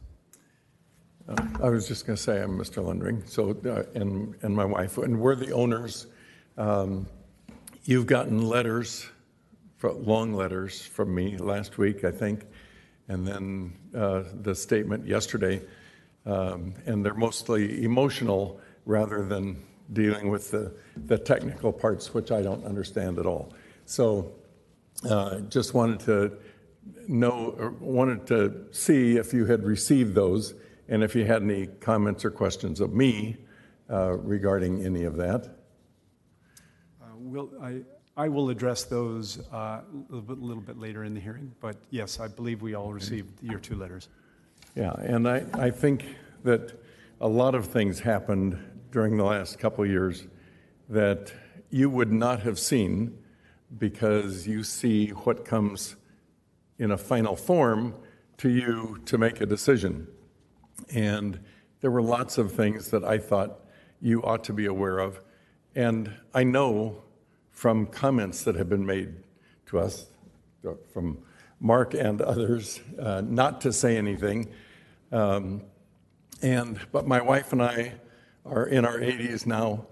[1.28, 2.84] Uh, I was just going to say, I'm Mr.
[2.84, 6.06] Lundring, so, uh, and, and my wife, and we're the owners.
[6.56, 7.06] Um,
[7.84, 9.06] You've gotten letters,
[9.82, 12.44] long letters from me last week, I think,
[13.06, 15.62] and then uh, the statement yesterday.
[16.24, 19.62] Um, And they're mostly emotional rather than
[19.92, 20.74] dealing with the,
[21.06, 23.52] the technical parts, which I don't understand at all.
[23.84, 24.32] So
[25.08, 26.38] uh, just wanted to
[27.06, 30.54] know, wanted to see if you had received those
[30.88, 33.36] and if you had any comments or questions of me
[33.90, 35.48] uh, regarding any of that.
[37.02, 37.82] Uh, Will, I,
[38.16, 41.76] I will address those uh, a little bit, little bit later in the hearing, but
[41.90, 44.08] yes, I believe we all received your two letters.
[44.74, 46.04] Yeah, and I, I think
[46.44, 46.72] that
[47.20, 48.58] a lot of things happened
[48.90, 50.26] during the last couple of years
[50.88, 51.32] that
[51.70, 53.18] you would not have seen
[53.78, 55.96] because you see what comes
[56.78, 57.94] in a final form
[58.38, 60.06] to you to make a decision.
[60.92, 61.40] And
[61.80, 63.60] there were lots of things that I thought
[64.00, 65.20] you ought to be aware of.
[65.74, 67.02] And I know
[67.50, 69.14] from comments that have been made
[69.66, 70.06] to us
[70.92, 71.18] from
[71.60, 74.48] Mark and others uh, not to say anything.
[75.12, 75.62] Um,
[76.42, 77.94] and but my wife and I
[78.44, 79.86] are in our 80s now.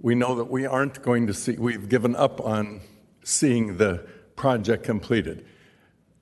[0.00, 1.56] We know that we aren't going to see.
[1.56, 2.80] We've given up on
[3.22, 5.46] seeing the project completed.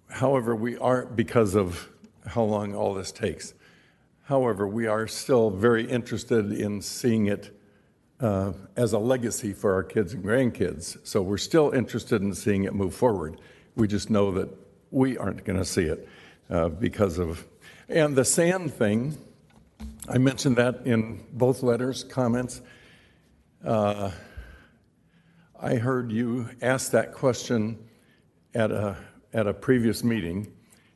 [0.08, 1.88] However, we are because of
[2.26, 3.54] how long all this takes.
[4.32, 7.54] However, we are still very interested in seeing it
[8.18, 10.96] uh, as a legacy for our kids and grandkids.
[11.06, 13.42] So we're still interested in seeing it move forward.
[13.76, 14.48] We just know that
[14.90, 16.08] we aren't going to see it
[16.48, 17.46] uh, because of.
[17.90, 19.18] And the sand thing,
[20.08, 22.62] I mentioned that in both letters, comments.
[23.62, 24.12] Uh,
[25.60, 27.86] I heard you ask that question
[28.54, 28.96] at a,
[29.34, 30.50] at a previous meeting,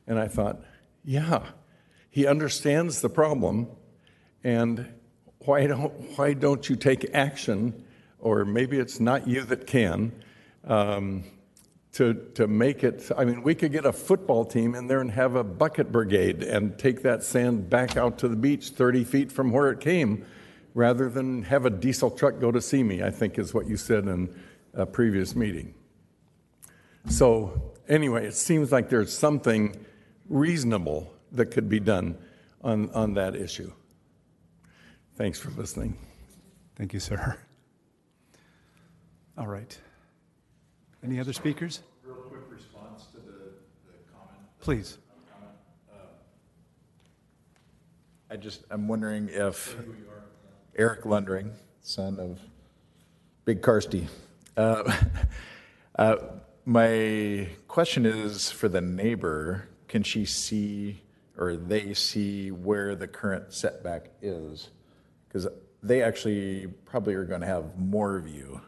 [0.07, 0.59] and I thought,
[1.03, 1.43] yeah,
[2.17, 3.67] he understands the problem,
[4.43, 4.91] and
[5.45, 7.85] why don't, why don't you take action,
[8.17, 10.11] or maybe it's not you that can,
[10.63, 11.23] um,
[11.91, 13.11] to, to make it?
[13.15, 16.41] I mean, we could get a football team in there and have a bucket brigade
[16.41, 20.25] and take that sand back out to the beach 30 feet from where it came,
[20.73, 24.05] rather than have a diesel truck go to Simi, I think is what you said
[24.05, 24.35] in
[24.73, 25.75] a previous meeting.
[27.09, 29.85] So, anyway, it seems like there's something
[30.27, 32.17] reasonable that could be done
[32.61, 33.71] on, on that issue.
[35.15, 35.97] Thanks for listening.
[36.75, 37.37] Thank you, sir.
[39.37, 39.77] All right.
[41.03, 41.81] Any other speakers?
[42.03, 43.31] Real quick response to the,
[43.85, 44.39] the comment.
[44.59, 44.97] Please.
[48.29, 49.77] I just, I'm wondering if
[50.75, 51.51] Eric Lundring,
[51.81, 52.39] son of
[53.45, 54.07] Big Karsty.
[54.57, 54.91] Uh,
[55.97, 56.15] uh,
[56.65, 61.01] my question is for the neighbor, can she see
[61.37, 64.69] or they see where the current setback is?
[65.27, 65.47] Because
[65.83, 68.59] they actually probably are going to have more view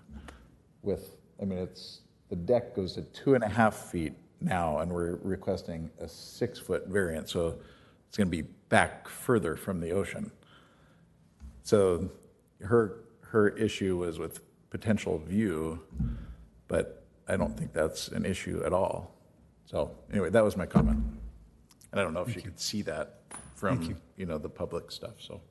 [0.84, 4.92] with, I mean, it's, the deck goes to two and a half feet now, and
[4.92, 7.60] we're requesting a six-foot variance, so
[8.08, 10.32] it's going to be back further from the ocean.
[11.64, 12.10] So
[12.62, 15.82] her, her issue was with potential view,
[16.68, 19.16] but I don't think that's an issue at all.
[19.66, 21.04] So anyway, that was my comment.
[21.92, 23.22] And I don't know if she could see that
[23.56, 23.88] Thank you.
[23.88, 25.42] from, you know, the public stuff, so.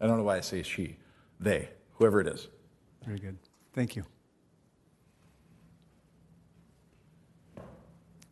[0.00, 0.96] I don't know why I say she,
[1.40, 2.48] they, whoever it is.
[3.04, 3.38] Very good.
[3.72, 4.04] Thank you.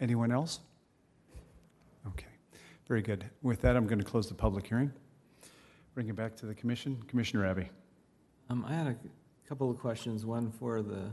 [0.01, 0.61] Anyone else?
[2.09, 2.27] Okay,
[2.89, 3.25] very good.
[3.43, 4.93] With that, I'm going to close the public hearing.
[5.95, 7.01] Bring it back to the commission.
[7.07, 7.71] Commissioner Abbey.
[8.51, 8.97] Um, I had a
[9.49, 11.11] couple of questions, one for the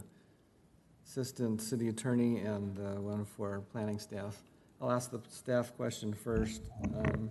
[1.05, 4.41] assistant city attorney and uh, one for planning staff.
[4.81, 6.61] I'll ask the staff question first.
[6.95, 7.29] Um,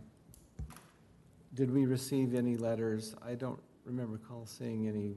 [1.55, 3.15] Did we receive any letters?
[3.27, 5.15] I don't remember call seeing any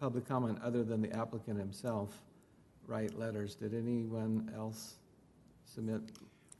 [0.00, 2.22] public comment other than the applicant himself
[2.86, 3.56] write letters.
[3.56, 4.96] Did anyone else
[5.64, 6.02] submit?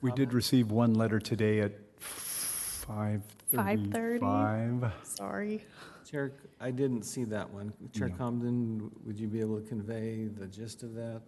[0.00, 3.22] We did receive one letter today at 5:30.
[3.52, 4.92] 5:35.
[5.04, 5.64] Sorry.
[6.04, 7.72] Chair, I didn't see that one.
[7.92, 8.14] Chair No.
[8.16, 11.22] Comden, would you be able to convey the gist of that?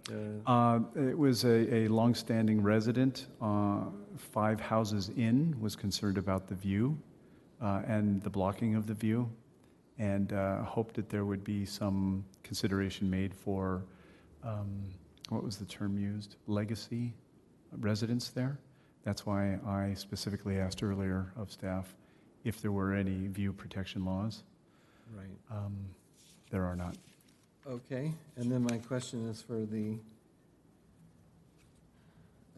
[0.46, 3.84] uh, Uh, It was a, a longstanding resident, uh,
[4.16, 6.98] five houses in, was concerned about the view
[7.60, 9.30] uh, and the blocking of the view,
[9.98, 13.84] and uh, hoped that there would be some consideration made for,
[14.42, 14.82] um,
[15.28, 16.36] what was the term used?
[16.46, 17.14] Legacy
[17.78, 18.58] residents there.
[19.04, 21.94] That's why I specifically asked earlier of staff
[22.44, 24.42] if there were any view protection laws.
[25.16, 25.26] Right.
[25.50, 25.76] Um,
[26.50, 26.96] There are not.
[27.66, 29.98] Okay, and then my question is for the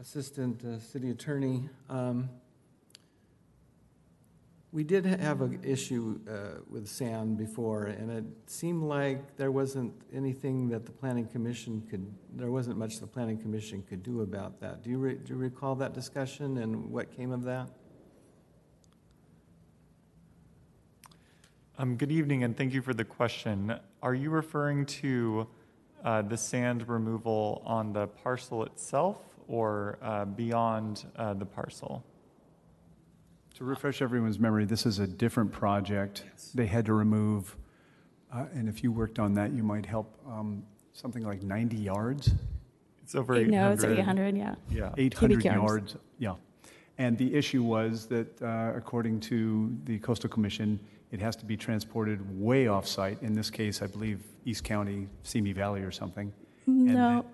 [0.00, 1.68] Assistant uh, City Attorney.
[1.88, 2.28] Um,
[4.72, 9.50] We did ha- have an issue uh, with sand before, and it seemed like there
[9.50, 12.04] wasn't anything that the Planning Commission could,
[12.34, 14.82] there wasn't much the Planning Commission could do about that.
[14.82, 17.70] Do you, re- do you recall that discussion and what came of that?
[21.78, 23.78] Um, good evening, and thank you for the question.
[24.02, 25.46] Are you referring to
[26.02, 32.02] uh, the sand removal on the parcel itself or uh, beyond uh, the parcel?
[33.56, 36.24] To refresh everyone's memory, this is a different project.
[36.54, 37.54] They had to remove,
[38.32, 40.62] uh, and if you worked on that, you might help, um,
[40.94, 42.32] something like 90 yards?
[43.02, 43.50] It's over 800.
[43.52, 44.54] No, it's 800, yeah.
[44.70, 44.94] Yeah.
[44.96, 45.58] 800 yards.
[45.58, 46.36] yards, yeah.
[46.96, 50.80] And the issue was that, uh, according to the Coastal Commission,
[51.16, 53.22] it has to be transported way off-site.
[53.22, 56.30] In this case, I believe East County, Simi Valley or something.
[56.66, 57.24] And No,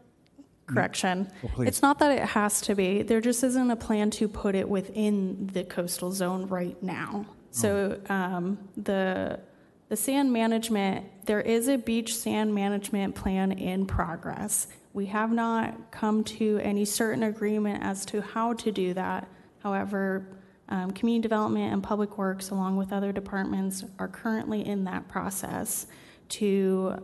[0.66, 1.28] correction.
[1.42, 1.66] Well, please.
[1.66, 3.02] It's not that it has to be.
[3.02, 7.26] There just isn't a plan to put it within the coastal zone right now.
[7.50, 9.40] So um, the
[9.88, 14.68] the sand management, there is a beach sand management plan in progress.
[14.94, 19.28] We have not come to any certain agreement as to how to do that.
[19.58, 20.26] However,
[20.72, 25.86] um, community development and public works, along with other departments, are currently in that process
[26.30, 26.96] to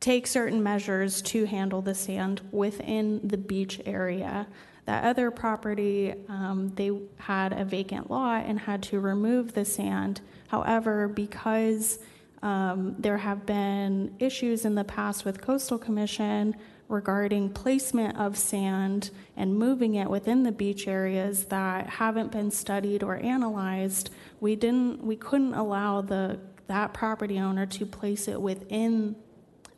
[0.00, 4.48] take certain measures to handle the sand within the beach area.
[4.86, 10.22] That other property, um, they had a vacant lot and had to remove the sand.
[10.48, 12.00] However, because
[12.42, 16.56] um, there have been issues in the past with Coastal Commission
[16.88, 23.02] regarding placement of sand and moving it within the beach areas that haven't been studied
[23.02, 24.10] or analyzed,
[24.40, 29.14] we didn't, we couldn't allow the that property owner to place it within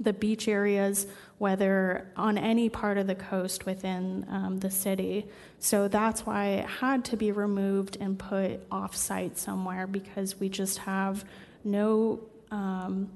[0.00, 1.06] the beach areas,
[1.38, 5.26] whether on any part of the coast within um, the city.
[5.58, 10.48] So that's why it had to be removed and put off site somewhere because we
[10.48, 11.24] just have
[11.64, 13.10] no um,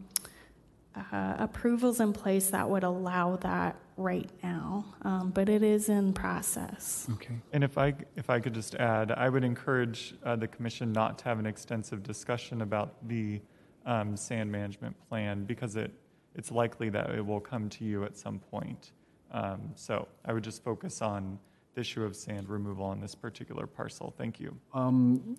[0.95, 4.85] uh, approvals in place that would allow that right now.
[5.03, 7.07] Um, but it is in process.
[7.13, 7.35] Okay.
[7.53, 11.19] And if I, if I could just add, I would encourage uh, the commission not
[11.19, 13.41] to have an extensive discussion about the
[13.87, 15.93] um, sand management plan because it,
[16.35, 18.93] it's likely that it will come to you at some point.
[19.33, 21.39] Um, so I would just focus on
[21.75, 24.15] the issue of sand removal on this particular parcel.
[24.17, 24.57] Thank you.
[24.75, 25.37] Um,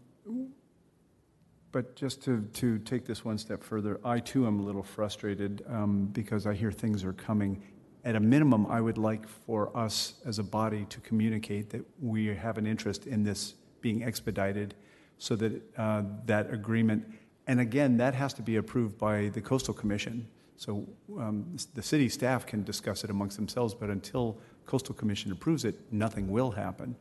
[1.72, 5.64] But just to, to take this one step further, I too am a little frustrated
[5.68, 7.64] um, because I hear things are coming.
[8.06, 12.28] At a minimum, I would like for us as a body to communicate that we
[12.28, 14.76] have an interest in this being expedited
[15.18, 17.06] so that uh, that agreement,
[17.48, 20.28] and again, that has to be approved by the Coastal Commission.
[20.58, 20.88] So
[21.18, 25.80] um, the city staff can discuss it amongst themselves, but until Coastal Commission approves it,
[25.92, 26.96] nothing will happen.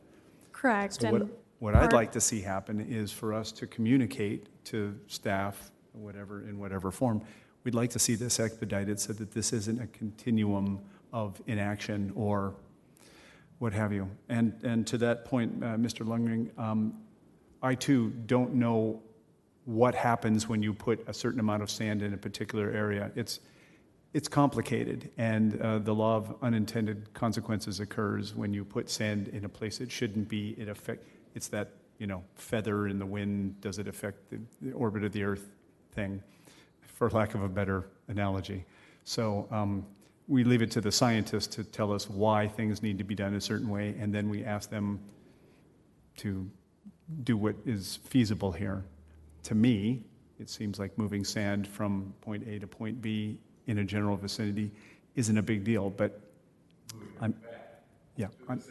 [0.51, 1.01] Correct.
[1.01, 1.27] So what,
[1.59, 6.57] what I'd like to see happen is for us to communicate to staff, whatever, in
[6.57, 7.21] whatever form,
[7.63, 10.79] we'd like to see this expedited so that this isn't a continuum
[11.11, 12.55] of inaction or
[13.59, 14.09] what have you.
[14.29, 16.05] And, and to that point, uh, Mr.
[16.05, 16.95] Lundgren, um,
[17.61, 19.01] I too don't know
[19.65, 23.11] what happens when you put a certain amount of sand in a particular area.
[23.15, 23.39] It's,
[24.13, 29.45] it's complicated, and uh, the law of unintended consequences occurs when you put sand in
[29.45, 30.55] a place it shouldn't be.
[30.57, 34.73] It affect, it's that, you know, feather in the wind, does it affect the, the
[34.73, 35.49] orbit of the Earth
[35.93, 36.21] thing,
[36.93, 38.65] for lack of a better analogy.
[39.03, 39.85] So um,
[40.27, 43.33] we leave it to the scientists to tell us why things need to be done
[43.33, 44.99] a certain way, and then we ask them
[46.17, 46.49] to
[47.23, 48.85] do what is feasible here.
[49.43, 50.05] To me,
[50.39, 53.37] it seems like moving sand from point A to point B
[53.67, 54.71] in a general vicinity
[55.15, 56.21] isn't a big deal, but
[57.19, 57.35] I'm,
[58.15, 58.61] yeah, I'm,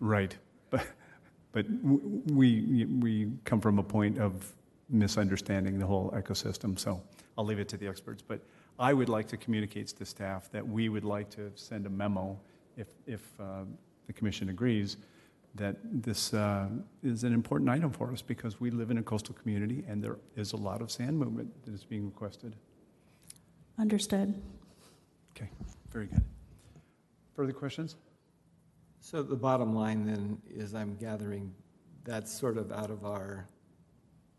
[0.00, 0.36] right.
[0.70, 0.86] But,
[1.52, 1.66] but
[2.30, 4.52] we, we come from a point of
[4.88, 7.02] misunderstanding the whole ecosystem, so
[7.36, 8.22] I'll leave it to the experts.
[8.26, 8.40] But
[8.78, 12.38] I would like to communicate to staff that we would like to send a memo,
[12.76, 13.64] if, if uh,
[14.06, 14.96] the commission agrees,
[15.54, 16.68] that this uh,
[17.02, 20.16] is an important item for us because we live in a coastal community and there
[20.34, 22.56] is a lot of sand movement that is being requested.
[23.78, 24.40] Understood.
[25.36, 25.50] Okay,
[25.90, 26.22] very good.
[27.34, 27.96] Further questions?
[29.00, 31.52] So the bottom line then is I'm gathering
[32.04, 33.46] that's sort of out of our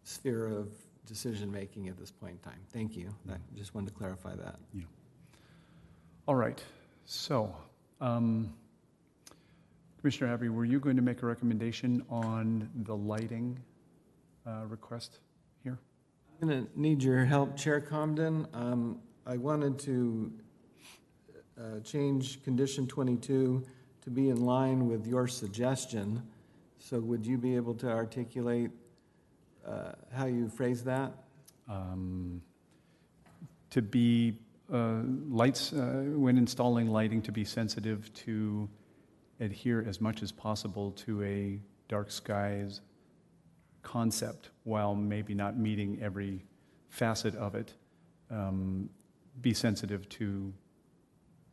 [0.04, 0.70] sphere of
[1.06, 2.60] decision-making at this point in time.
[2.72, 3.10] Thank you.
[3.30, 4.56] I just wanted to clarify that.
[4.74, 4.84] Yeah.
[6.28, 6.64] All right,
[7.06, 7.54] so,
[8.00, 8.54] um,
[10.00, 13.60] Commissioner Abbey, were you going to make a recommendation on the lighting
[14.48, 15.20] uh, request
[15.64, 15.78] here?
[16.42, 18.48] I'm going to need your help, Chair Comden.
[18.54, 20.32] Um, I wanted to
[21.60, 23.64] uh, change condition 22
[24.02, 26.24] to be in line with your suggestion.
[26.80, 28.72] So would you be able to articulate
[29.68, 31.12] uh, how you phrase that?
[31.70, 32.42] Um,
[33.70, 34.38] To be,
[34.72, 38.70] uh, lights, uh, when installing lighting, to be sensitive to
[39.40, 42.82] adhere as much as possible to a dark skies
[43.82, 46.46] concept, while maybe not meeting every
[46.90, 47.74] facet of it.
[48.30, 48.90] Um,
[49.42, 50.54] Be sensitive to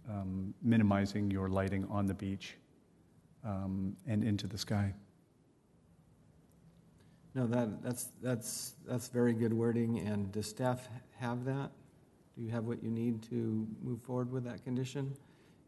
[0.08, 2.58] um, minimizing your lighting on the beach
[3.44, 4.92] um, and into the sky.
[7.34, 11.70] No, that, that's, that's, that's very good wording, and does staff have that?
[12.36, 15.14] Do you have what you need to move forward with that condition?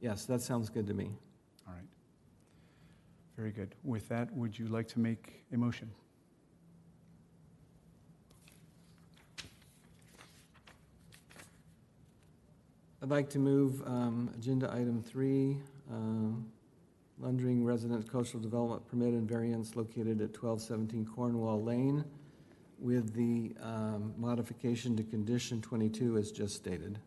[0.01, 1.11] Yes, that sounds good to me.
[1.69, 1.85] All right.
[3.37, 3.75] Very good.
[3.85, 5.91] With that, would you like to make a motion?
[13.03, 15.59] I'd like to move um, agenda item three,
[15.91, 16.47] um,
[17.23, 22.05] Lundring Residence Coastal Development Permit and Variance located at 1217 Cornwall Lane
[22.81, 26.99] with the um, modification to condition 22 as just stated.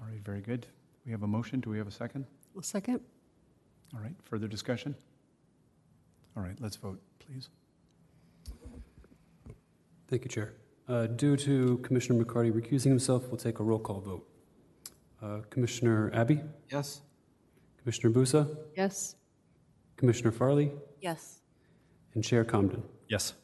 [0.00, 0.68] All right, very good.
[1.04, 1.58] We have a motion.
[1.58, 2.26] Do we have a second?
[2.56, 3.00] A second?
[3.92, 4.94] All right, further discussion?
[6.36, 7.48] All right, let's vote, please.
[10.06, 10.54] Thank you, Chair.
[10.88, 14.28] Uh, Due to Commissioner McCarty recusing himself, we'll take a roll call vote.
[15.20, 16.40] Uh, Commissioner Abbey?
[16.70, 17.00] Yes?
[17.82, 18.56] Commissioner Busa?
[18.76, 19.16] Yes.
[19.96, 20.70] Commissioner Farley?
[21.00, 21.40] Yes.
[22.14, 22.82] And Chair Comden?
[23.08, 23.34] Yes.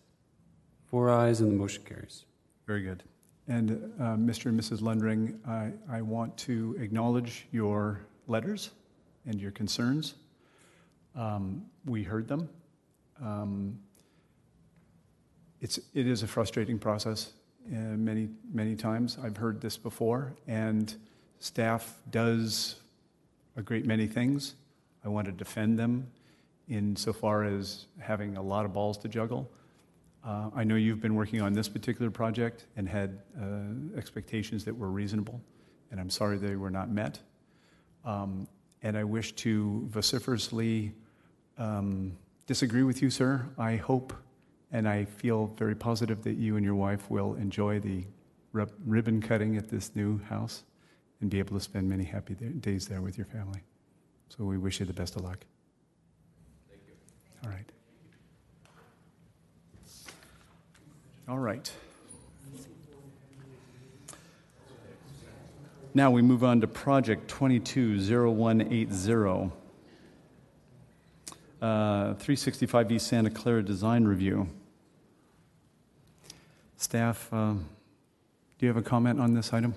[0.87, 2.25] Four ayes and the motion carries.
[2.67, 3.03] Very good.
[3.49, 4.47] And uh, Mr.
[4.47, 4.81] and Mrs.
[4.81, 8.71] Lundring, I, I want to acknowledge your letters
[9.27, 10.15] and your concerns.
[11.15, 12.49] Um, We heard them.
[13.23, 13.79] Um,
[15.61, 17.33] It's, it is a frustrating process
[17.73, 19.19] uh, many, many times.
[19.23, 20.95] I've heard this before, and
[21.39, 22.77] staff does
[23.57, 24.55] a great many things.
[25.05, 26.07] I want to defend them
[26.69, 29.51] insofar as having a lot of balls to juggle.
[30.25, 34.77] Uh, I know you've been working on this particular project and had uh, expectations that
[34.77, 35.41] were reasonable,
[35.91, 37.21] and I'm sorry they were not met.
[38.05, 38.49] Um,
[38.83, 40.93] And I wish to vociferously
[41.57, 42.13] um,
[42.47, 43.47] disagree with you, sir.
[43.57, 44.13] I hope
[44.73, 48.05] and I feel very positive that you and your wife will enjoy the
[48.53, 50.65] rib- ribbon cutting at this new house
[51.21, 53.61] and be able to spend many happy days there with your family.
[54.29, 55.45] So we wish you the best of luck.
[56.69, 56.95] Thank you.
[57.45, 57.71] All right.
[61.29, 61.73] All right.
[65.97, 69.53] Now we move on to project 220180.
[71.63, 74.49] Uh, 365 East Santa Clara Design Review.
[76.77, 77.65] Staff, um,
[78.59, 79.75] do you have a comment on this item?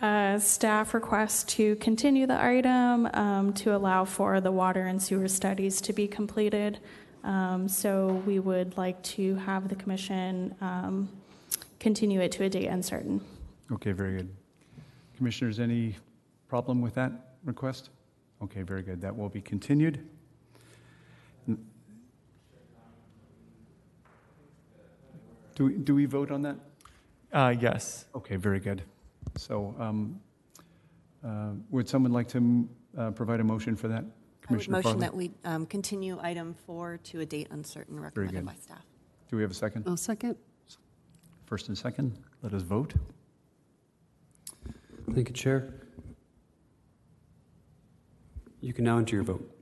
[0.00, 5.28] Uh, Staff requests to continue the item um, to allow for the water and sewer
[5.28, 6.80] studies to be completed.
[7.22, 11.08] Um, So we would like to have the commission um,
[11.78, 13.20] continue it to a date uncertain.
[13.72, 14.28] Okay, very good.
[15.16, 15.94] Commissioners, any
[16.48, 17.12] problem with that
[17.44, 17.90] request?
[18.42, 19.00] Okay, very good.
[19.00, 20.04] That will be continued.
[25.54, 26.56] Do, we- do we vote on that?
[27.32, 28.06] Uh, yes.
[28.14, 28.82] Okay, very good.
[29.36, 30.20] So um,
[31.24, 33.98] uh, would someone like to uh, provide a motion for that?
[33.98, 35.00] I would Commissioner motion Farley?
[35.00, 38.46] that we um, continue item four to a date uncertain recommended good.
[38.46, 38.84] by staff.
[39.30, 39.86] Do we have a second?
[39.88, 40.36] A second?
[41.46, 42.94] First and second, let us vote.
[45.12, 45.74] Thank you, Chair.
[48.60, 49.53] You can now enter your vote.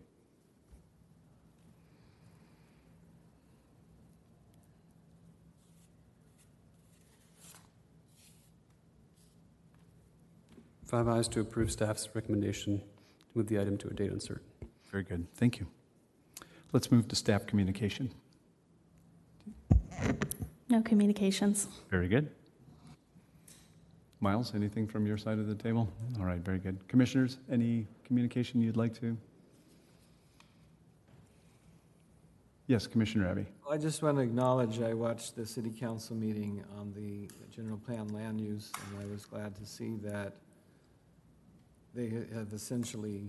[10.93, 14.45] Five ayes to approve staff's recommendation to move the item to a date uncertain.
[14.91, 15.67] Very good, thank you.
[16.75, 18.13] Let's move to staff communication.
[20.69, 21.67] No communications.
[21.91, 22.31] Very good.
[24.21, 25.91] Miles, anything from your side of the table?
[26.19, 26.77] All right, very good.
[26.89, 29.17] Commissioners, any communication you'd like to?
[32.67, 33.47] Yes, Commissioner Abbey.
[33.71, 38.09] I just want to acknowledge, I watched the city council meeting on the general plan
[38.09, 40.35] land use, and I was glad to see that
[41.95, 43.29] they have essentially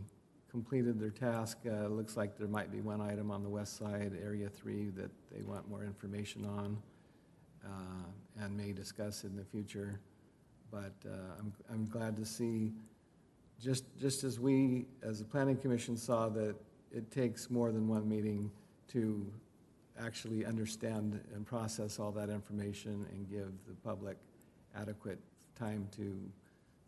[0.50, 1.58] completed their task.
[1.66, 5.12] Uh, looks like there might be one item on the west side, Area 3, that
[5.32, 6.78] they want more information on
[7.66, 10.00] uh, and may discuss in the future.
[10.72, 12.72] But uh, I'm, I'm glad to see,
[13.62, 16.56] just, just as we, as the planning commission saw that
[16.92, 18.52] it takes more than one meeting
[18.90, 19.26] to
[20.00, 24.18] actually understand and process all that information and give the public
[24.76, 25.20] adequate
[25.56, 26.16] time to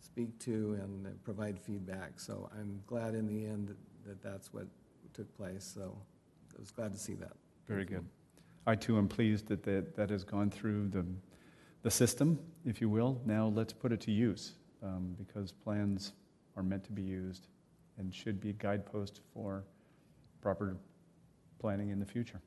[0.06, 2.20] speak to and provide feedback.
[2.20, 4.68] So I'm glad in the end that- that that's what
[5.14, 5.98] took place, so
[6.56, 7.36] I was glad to see that.
[7.68, 8.06] Very good.
[8.68, 11.06] I too am pleased that that, that has gone through the,
[11.82, 13.20] the system, if you will.
[13.26, 14.54] Now let's put it to use,
[14.84, 16.14] um, because plans
[16.56, 17.48] are meant to be used
[17.98, 19.64] and should be guidepost for
[20.42, 20.78] proper
[21.58, 22.42] planning in the future.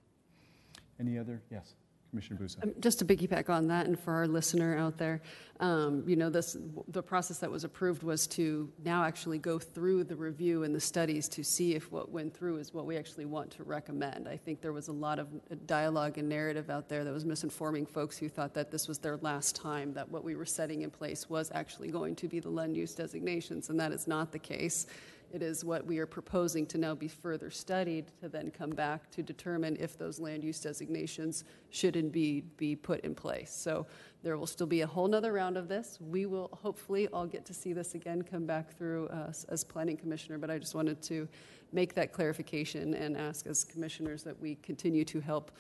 [1.01, 1.75] Any other, yes,
[2.11, 2.63] Commissioner Busa.
[2.63, 5.21] Um, Just to piggyback on that, and for our listener out there,
[5.61, 6.57] um, you know, this,
[6.89, 10.81] the process that was approved was to now actually go through the review and the
[10.81, 14.29] studies to see if what went through is what we actually want to recommend.
[14.29, 15.29] I think there was a lot of
[15.67, 19.17] dialogue and narrative out there that was misinforming folks who thought that this was their
[19.19, 22.51] last time, that what we were setting in place was actually going to be the
[22.51, 24.87] land use designations, and that is not the case.
[25.33, 29.11] It is what we are proposing to now be further studied to then come back
[29.11, 33.53] to determine if those land use designations should indeed be put in place.
[33.55, 33.87] So
[34.23, 35.99] there will still be a whole nother round of this.
[36.01, 39.97] We will hopefully all get to see this again come back through us as planning
[39.97, 41.29] commissioner, but I just wanted to
[41.73, 45.51] make that clarification and ask as commissioners that we continue to help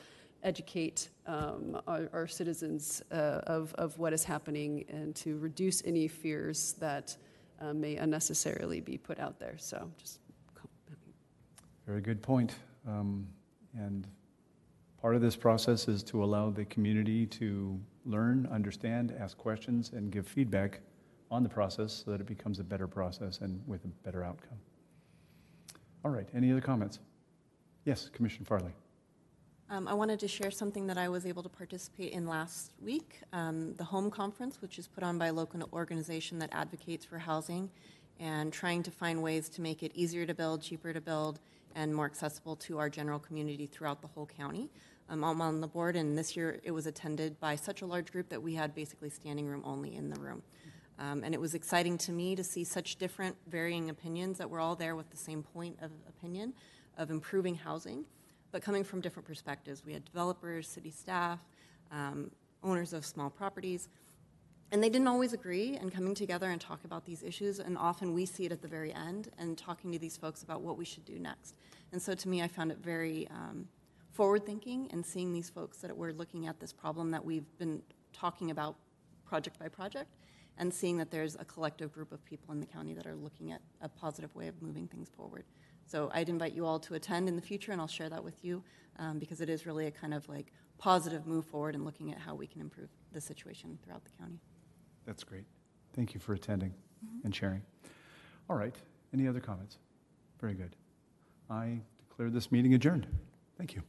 [0.43, 6.09] educate um, our, our citizens uh, of, of what is happening and to reduce any
[6.09, 7.16] fears that
[7.61, 9.57] uh, may unnecessarily be put out there.
[9.59, 10.21] So just
[11.87, 12.55] Very good point.
[12.87, 13.27] Um,
[13.79, 14.07] And
[15.01, 20.11] part of this process is to allow the community to learn, understand, ask questions, and
[20.11, 20.81] give feedback
[21.31, 24.59] on the process so that it becomes a better process and with a better outcome.
[26.05, 27.01] All right, any other comments?
[27.85, 28.73] Yes, Commissioner Farley.
[29.71, 33.21] Um, I wanted to share something that I was able to participate in last week,
[33.35, 37.19] um, the Home Conference, which is put on by a local organization that advocates for
[37.19, 37.69] housing
[38.19, 41.39] and trying to find ways to make it easier to build, cheaper to build,
[41.75, 44.71] and more accessible to our general community throughout the whole county.
[45.11, 48.11] Um, I'm on the board, and this year it was attended by such a large
[48.11, 50.43] group that we had basically standing room only in the room.
[50.99, 54.61] Um, and it was exciting to me to see such different, varying opinions that we're
[54.61, 56.55] all there with the same point of opinion
[56.97, 58.07] of improving housing
[58.53, 59.84] but coming from different perspectives.
[59.84, 61.38] We had developers, city staff,
[61.90, 62.30] um,
[62.62, 63.88] owners of small properties,
[64.70, 67.59] and they didn't always agree and coming together and talk about these issues.
[67.59, 70.61] And often we see it at the very end and talking to these folks about
[70.61, 71.55] what we should do next.
[71.92, 73.66] And so to me, I found it very um,
[74.12, 77.80] forward thinking and seeing these folks that we're looking at this problem that we've been
[78.12, 78.76] talking about
[79.24, 80.11] project by project
[80.59, 83.53] and seeing that there's a collective group of people in the county that are looking
[83.53, 85.44] at a positive way of moving things forward.
[85.89, 88.45] So I'd invite you all to attend in the future, and I'll share that with
[88.45, 88.62] you
[88.99, 92.18] um, because it is really a kind of like positive move forward in looking at
[92.18, 94.39] how we can improve the situation throughout the county.
[95.07, 95.45] That's great.
[95.95, 96.74] Thank you for attending
[97.24, 97.62] and sharing.
[98.51, 98.74] All right,
[99.14, 99.78] any other comments?
[100.41, 100.76] Very good.
[101.49, 103.07] I declare this meeting adjourned.
[103.57, 103.82] Thank you.